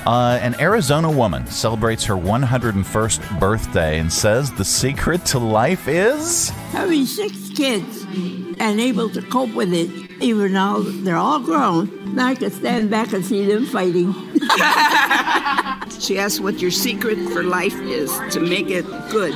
Uh, 0.05 0.39
an 0.41 0.55
Arizona 0.61 1.11
woman 1.11 1.45
celebrates 1.47 2.05
her 2.05 2.13
101st 2.15 3.39
birthday 3.39 3.99
and 3.99 4.13
says 4.13 4.51
the 4.53 4.63
secret 4.63 5.25
to 5.25 5.39
life 5.39 5.89
is 5.89 6.49
having 6.71 7.05
six 7.05 7.49
kids 7.49 8.05
and 8.59 8.79
able 8.79 9.09
to 9.09 9.21
cope 9.23 9.53
with 9.53 9.73
it, 9.73 9.89
even 10.21 10.53
though 10.53 10.81
they're 10.81 11.17
all 11.17 11.41
grown. 11.41 12.15
Now 12.15 12.27
I 12.27 12.35
can 12.35 12.51
stand 12.51 12.89
back 12.89 13.11
and 13.11 13.25
see 13.25 13.45
them 13.45 13.65
fighting. 13.65 14.13
She 15.99 16.19
asked 16.19 16.41
what 16.41 16.61
your 16.61 16.71
secret 16.71 17.17
for 17.29 17.43
life 17.43 17.75
is 17.81 18.11
to 18.31 18.39
make 18.39 18.69
it 18.69 18.85
good. 19.09 19.35